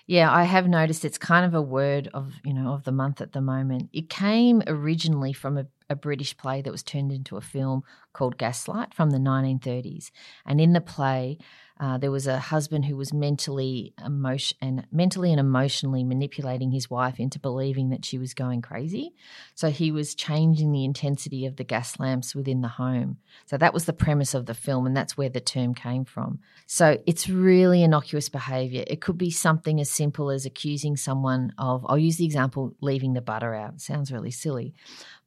Yeah, 0.06 0.32
I 0.32 0.44
have 0.44 0.66
noticed 0.66 1.04
it's 1.04 1.18
kind 1.18 1.44
of 1.44 1.52
a 1.52 1.60
word 1.60 2.08
of 2.14 2.32
you 2.42 2.54
know 2.54 2.72
of 2.72 2.84
the 2.84 2.92
month 2.92 3.20
at 3.20 3.32
the 3.32 3.42
moment. 3.42 3.90
It 3.92 4.08
came 4.08 4.62
originally 4.66 5.34
from 5.34 5.58
a, 5.58 5.66
a, 5.90 5.94
British 5.94 6.34
play 6.34 6.62
that 6.62 6.72
was 6.72 6.82
turned 6.82 7.12
into 7.12 7.36
a 7.36 7.42
film 7.42 7.82
called 8.14 8.38
Gaslight 8.38 8.94
from 8.94 9.10
the 9.10 9.18
1930s, 9.18 10.10
and 10.46 10.62
in 10.62 10.72
the 10.72 10.80
play, 10.80 11.36
uh, 11.80 11.96
there 11.96 12.10
was 12.10 12.26
a 12.26 12.38
husband 12.38 12.84
who 12.84 12.96
was 12.96 13.12
mentally 13.12 13.94
emotion 14.04 14.56
and 14.60 14.86
mentally 14.90 15.30
and 15.30 15.38
emotionally 15.38 16.02
manipulating 16.02 16.72
his 16.72 16.90
wife 16.90 17.20
into 17.20 17.38
believing 17.38 17.90
that 17.90 18.04
she 18.04 18.18
was 18.18 18.34
going 18.34 18.62
crazy. 18.62 19.14
So 19.54 19.70
he 19.70 19.92
was 19.92 20.14
changing 20.14 20.72
the 20.72 20.84
intensity 20.84 21.46
of 21.46 21.56
the 21.56 21.64
gas 21.64 21.98
lamps 22.00 22.34
within 22.34 22.62
the 22.62 22.68
home. 22.68 23.18
So 23.46 23.56
that 23.58 23.72
was 23.72 23.84
the 23.84 23.92
premise 23.92 24.34
of 24.34 24.46
the 24.46 24.54
film, 24.54 24.86
and 24.86 24.96
that's 24.96 25.16
where 25.16 25.28
the 25.28 25.40
term 25.40 25.74
came 25.74 26.04
from. 26.04 26.40
So 26.66 26.98
it's 27.06 27.28
really 27.28 27.82
innocuous 27.82 28.28
behavior. 28.28 28.84
It 28.86 29.00
could 29.00 29.18
be 29.18 29.30
something 29.30 29.80
as 29.80 29.90
simple 29.90 30.30
as 30.30 30.46
accusing 30.46 30.96
someone 30.96 31.52
of, 31.58 31.86
I'll 31.88 31.98
use 31.98 32.16
the 32.16 32.24
example, 32.24 32.74
leaving 32.80 33.12
the 33.12 33.20
butter 33.20 33.54
out. 33.54 33.74
It 33.74 33.80
sounds 33.80 34.10
really 34.10 34.32
silly, 34.32 34.74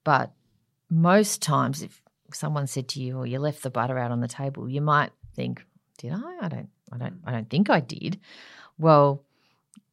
but 0.03 0.31
most 0.89 1.41
times 1.41 1.81
if 1.81 2.01
someone 2.33 2.67
said 2.67 2.89
to 2.89 3.01
you, 3.01 3.17
or 3.17 3.25
you 3.25 3.39
left 3.39 3.63
the 3.63 3.69
butter 3.69 3.97
out 3.97 4.11
on 4.11 4.19
the 4.19 4.27
table, 4.27 4.69
you 4.69 4.81
might 4.81 5.11
think, 5.35 5.65
did 6.01 6.13
I? 6.13 6.37
I 6.41 6.47
don't 6.47 6.69
I 6.91 6.97
don't 6.97 7.13
mm. 7.13 7.27
I 7.27 7.31
don't 7.31 7.49
think 7.49 7.69
I 7.69 7.79
did. 7.79 8.19
Well, 8.77 9.23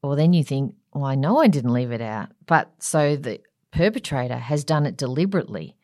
well 0.02 0.16
then 0.16 0.32
you 0.32 0.42
think, 0.42 0.74
well, 0.94 1.04
I 1.04 1.14
know 1.14 1.38
I 1.38 1.48
didn't 1.48 1.72
leave 1.72 1.92
it 1.92 2.00
out. 2.00 2.30
But 2.46 2.72
so 2.78 3.16
the 3.16 3.40
perpetrator 3.70 4.38
has 4.38 4.64
done 4.64 4.86
it 4.86 4.96
deliberately. 4.96 5.76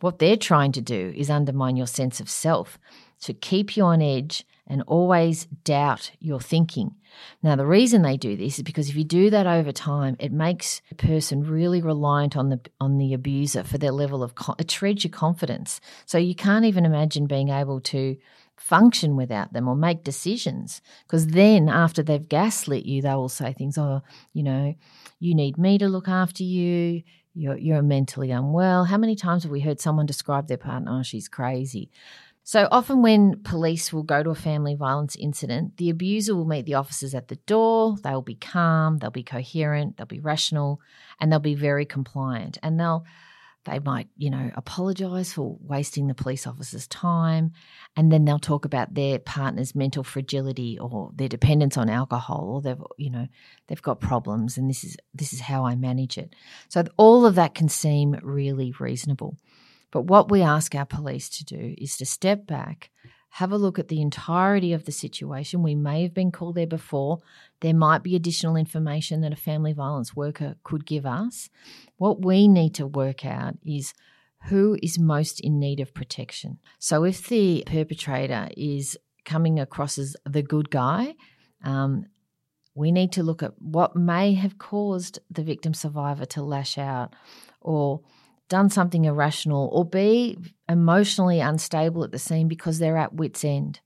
What 0.00 0.18
they're 0.18 0.36
trying 0.36 0.72
to 0.72 0.80
do 0.80 1.12
is 1.16 1.30
undermine 1.30 1.76
your 1.76 1.86
sense 1.86 2.20
of 2.20 2.30
self, 2.30 2.78
to 3.22 3.32
keep 3.32 3.76
you 3.76 3.84
on 3.84 4.02
edge 4.02 4.44
and 4.66 4.82
always 4.86 5.46
doubt 5.64 6.12
your 6.18 6.40
thinking. 6.40 6.94
Now, 7.42 7.56
the 7.56 7.66
reason 7.66 8.02
they 8.02 8.16
do 8.16 8.36
this 8.36 8.58
is 8.58 8.62
because 8.62 8.88
if 8.88 8.96
you 8.96 9.04
do 9.04 9.30
that 9.30 9.46
over 9.46 9.70
time, 9.70 10.16
it 10.18 10.32
makes 10.32 10.80
a 10.90 10.94
person 10.94 11.42
really 11.42 11.82
reliant 11.82 12.36
on 12.36 12.48
the 12.48 12.60
on 12.80 12.98
the 12.98 13.14
abuser 13.14 13.64
for 13.64 13.78
their 13.78 13.92
level 13.92 14.22
of 14.22 14.32
it 14.58 14.70
shreds 14.70 15.04
your 15.04 15.10
confidence. 15.10 15.80
So 16.06 16.18
you 16.18 16.34
can't 16.34 16.64
even 16.64 16.84
imagine 16.84 17.26
being 17.26 17.50
able 17.50 17.80
to 17.80 18.16
function 18.56 19.16
without 19.16 19.52
them 19.52 19.68
or 19.68 19.76
make 19.76 20.04
decisions. 20.04 20.80
Because 21.06 21.28
then, 21.28 21.68
after 21.68 22.02
they've 22.02 22.28
gaslit 22.28 22.86
you, 22.86 23.02
they 23.02 23.14
will 23.14 23.28
say 23.28 23.52
things, 23.52 23.78
oh, 23.78 24.02
you 24.32 24.42
know, 24.42 24.74
you 25.18 25.34
need 25.34 25.58
me 25.58 25.78
to 25.78 25.88
look 25.88 26.08
after 26.08 26.42
you. 26.42 27.02
You're, 27.34 27.56
you're 27.56 27.82
mentally 27.82 28.30
unwell. 28.30 28.84
How 28.84 28.98
many 28.98 29.16
times 29.16 29.42
have 29.44 29.52
we 29.52 29.60
heard 29.60 29.80
someone 29.80 30.04
describe 30.04 30.48
their 30.48 30.58
partner? 30.58 30.98
Oh, 30.98 31.02
she's 31.02 31.28
crazy. 31.28 31.90
So 32.44 32.66
often, 32.72 33.02
when 33.02 33.40
police 33.44 33.92
will 33.92 34.02
go 34.02 34.22
to 34.22 34.30
a 34.30 34.34
family 34.34 34.74
violence 34.74 35.14
incident, 35.14 35.76
the 35.76 35.90
abuser 35.90 36.34
will 36.34 36.44
meet 36.44 36.66
the 36.66 36.74
officers 36.74 37.14
at 37.14 37.28
the 37.28 37.36
door. 37.36 37.96
They'll 38.02 38.20
be 38.20 38.34
calm, 38.34 38.98
they'll 38.98 39.10
be 39.10 39.22
coherent, 39.22 39.96
they'll 39.96 40.06
be 40.06 40.18
rational, 40.18 40.80
and 41.20 41.30
they'll 41.30 41.38
be 41.38 41.54
very 41.54 41.86
compliant. 41.86 42.58
And 42.62 42.80
they'll 42.80 43.04
they 43.64 43.78
might, 43.78 44.08
you 44.16 44.30
know, 44.30 44.50
apologize 44.54 45.32
for 45.32 45.56
wasting 45.60 46.06
the 46.06 46.14
police 46.14 46.46
officer's 46.46 46.86
time. 46.88 47.52
And 47.96 48.10
then 48.10 48.24
they'll 48.24 48.38
talk 48.38 48.64
about 48.64 48.94
their 48.94 49.18
partner's 49.18 49.74
mental 49.74 50.02
fragility 50.02 50.78
or 50.78 51.12
their 51.14 51.28
dependence 51.28 51.76
on 51.76 51.88
alcohol 51.88 52.50
or 52.54 52.62
they've, 52.62 52.82
you 52.96 53.10
know, 53.10 53.28
they've 53.68 53.82
got 53.82 54.00
problems 54.00 54.58
and 54.58 54.68
this 54.68 54.82
is 54.82 54.96
this 55.14 55.32
is 55.32 55.40
how 55.40 55.64
I 55.64 55.76
manage 55.76 56.18
it. 56.18 56.34
So 56.68 56.84
all 56.96 57.24
of 57.24 57.36
that 57.36 57.54
can 57.54 57.68
seem 57.68 58.18
really 58.22 58.72
reasonable. 58.78 59.36
But 59.92 60.02
what 60.02 60.30
we 60.30 60.42
ask 60.42 60.74
our 60.74 60.86
police 60.86 61.28
to 61.28 61.44
do 61.44 61.74
is 61.78 61.96
to 61.98 62.06
step 62.06 62.46
back, 62.46 62.90
have 63.36 63.50
a 63.50 63.56
look 63.56 63.78
at 63.78 63.88
the 63.88 64.02
entirety 64.02 64.74
of 64.74 64.84
the 64.84 64.92
situation. 64.92 65.62
We 65.62 65.74
may 65.74 66.02
have 66.02 66.12
been 66.12 66.30
called 66.30 66.54
there 66.54 66.66
before. 66.66 67.20
There 67.60 67.72
might 67.72 68.02
be 68.02 68.14
additional 68.14 68.56
information 68.56 69.22
that 69.22 69.32
a 69.32 69.36
family 69.36 69.72
violence 69.72 70.14
worker 70.14 70.56
could 70.64 70.84
give 70.84 71.06
us. 71.06 71.48
What 71.96 72.22
we 72.22 72.46
need 72.46 72.74
to 72.74 72.86
work 72.86 73.24
out 73.24 73.54
is 73.64 73.94
who 74.48 74.76
is 74.82 74.98
most 74.98 75.40
in 75.40 75.58
need 75.58 75.80
of 75.80 75.94
protection. 75.94 76.58
So 76.78 77.04
if 77.04 77.26
the 77.26 77.62
perpetrator 77.64 78.50
is 78.54 78.98
coming 79.24 79.58
across 79.58 79.96
as 79.96 80.14
the 80.26 80.42
good 80.42 80.68
guy, 80.68 81.14
um, 81.64 82.04
we 82.74 82.92
need 82.92 83.12
to 83.12 83.22
look 83.22 83.42
at 83.42 83.54
what 83.58 83.96
may 83.96 84.34
have 84.34 84.58
caused 84.58 85.20
the 85.30 85.42
victim 85.42 85.72
survivor 85.72 86.26
to 86.26 86.42
lash 86.42 86.76
out 86.76 87.14
or 87.62 88.02
done 88.52 88.68
something 88.68 89.06
irrational 89.06 89.70
or 89.72 89.82
be 89.82 90.36
emotionally 90.68 91.40
unstable 91.40 92.04
at 92.04 92.12
the 92.12 92.18
scene 92.18 92.48
because 92.48 92.78
they're 92.78 92.98
at 92.98 93.14
wits 93.14 93.46
end. 93.46 93.80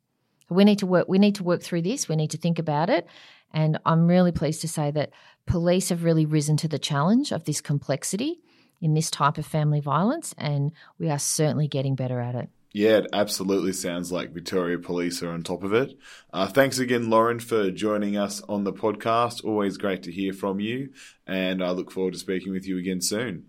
We 0.51 0.65
need 0.65 0.81
to 0.81 0.87
work 0.89 1.07
we 1.09 1.21
need 1.21 1.37
to 1.37 1.45
work 1.45 1.63
through 1.63 1.83
this. 1.83 2.09
We 2.09 2.17
need 2.17 2.33
to 2.33 2.37
think 2.37 2.59
about 2.59 2.91
it. 2.91 3.07
And 3.55 3.79
I'm 3.87 4.09
really 4.09 4.33
pleased 4.33 4.63
to 4.63 4.69
say 4.69 4.91
that 4.91 5.11
police 5.47 5.91
have 5.91 6.03
really 6.03 6.27
risen 6.27 6.57
to 6.57 6.69
the 6.69 6.81
challenge 6.81 7.31
of 7.31 7.45
this 7.45 7.61
complexity 7.61 8.41
in 8.81 8.95
this 8.95 9.09
type 9.09 9.39
of 9.39 9.47
family 9.47 9.79
violence 9.79 10.35
and 10.37 10.73
we 10.99 11.11
are 11.11 11.19
certainly 11.21 11.69
getting 11.69 11.95
better 11.95 12.21
at 12.21 12.35
it. 12.35 12.49
Yeah, 12.73 12.97
it 12.99 13.07
absolutely 13.13 13.73
sounds 13.73 14.11
like 14.11 14.35
Victoria 14.35 14.81
Police 14.81 15.23
are 15.23 15.31
on 15.31 15.45
top 15.45 15.63
of 15.63 15.75
it. 15.75 15.97
Uh, 16.33 16.49
thanks 16.49 16.81
again, 16.81 17.09
Lauren, 17.09 17.39
for 17.39 17.71
joining 17.71 18.17
us 18.17 18.43
on 18.49 18.65
the 18.65 18.73
podcast. 18.73 19.45
Always 19.45 19.79
great 19.79 20.03
to 20.03 20.13
hear 20.13 20.33
from 20.33 20.59
you, 20.59 20.91
and 21.25 21.63
I 21.65 21.71
look 21.71 21.91
forward 21.91 22.15
to 22.15 22.19
speaking 22.19 22.53
with 22.53 22.67
you 22.67 22.77
again 22.77 23.01
soon. 23.01 23.47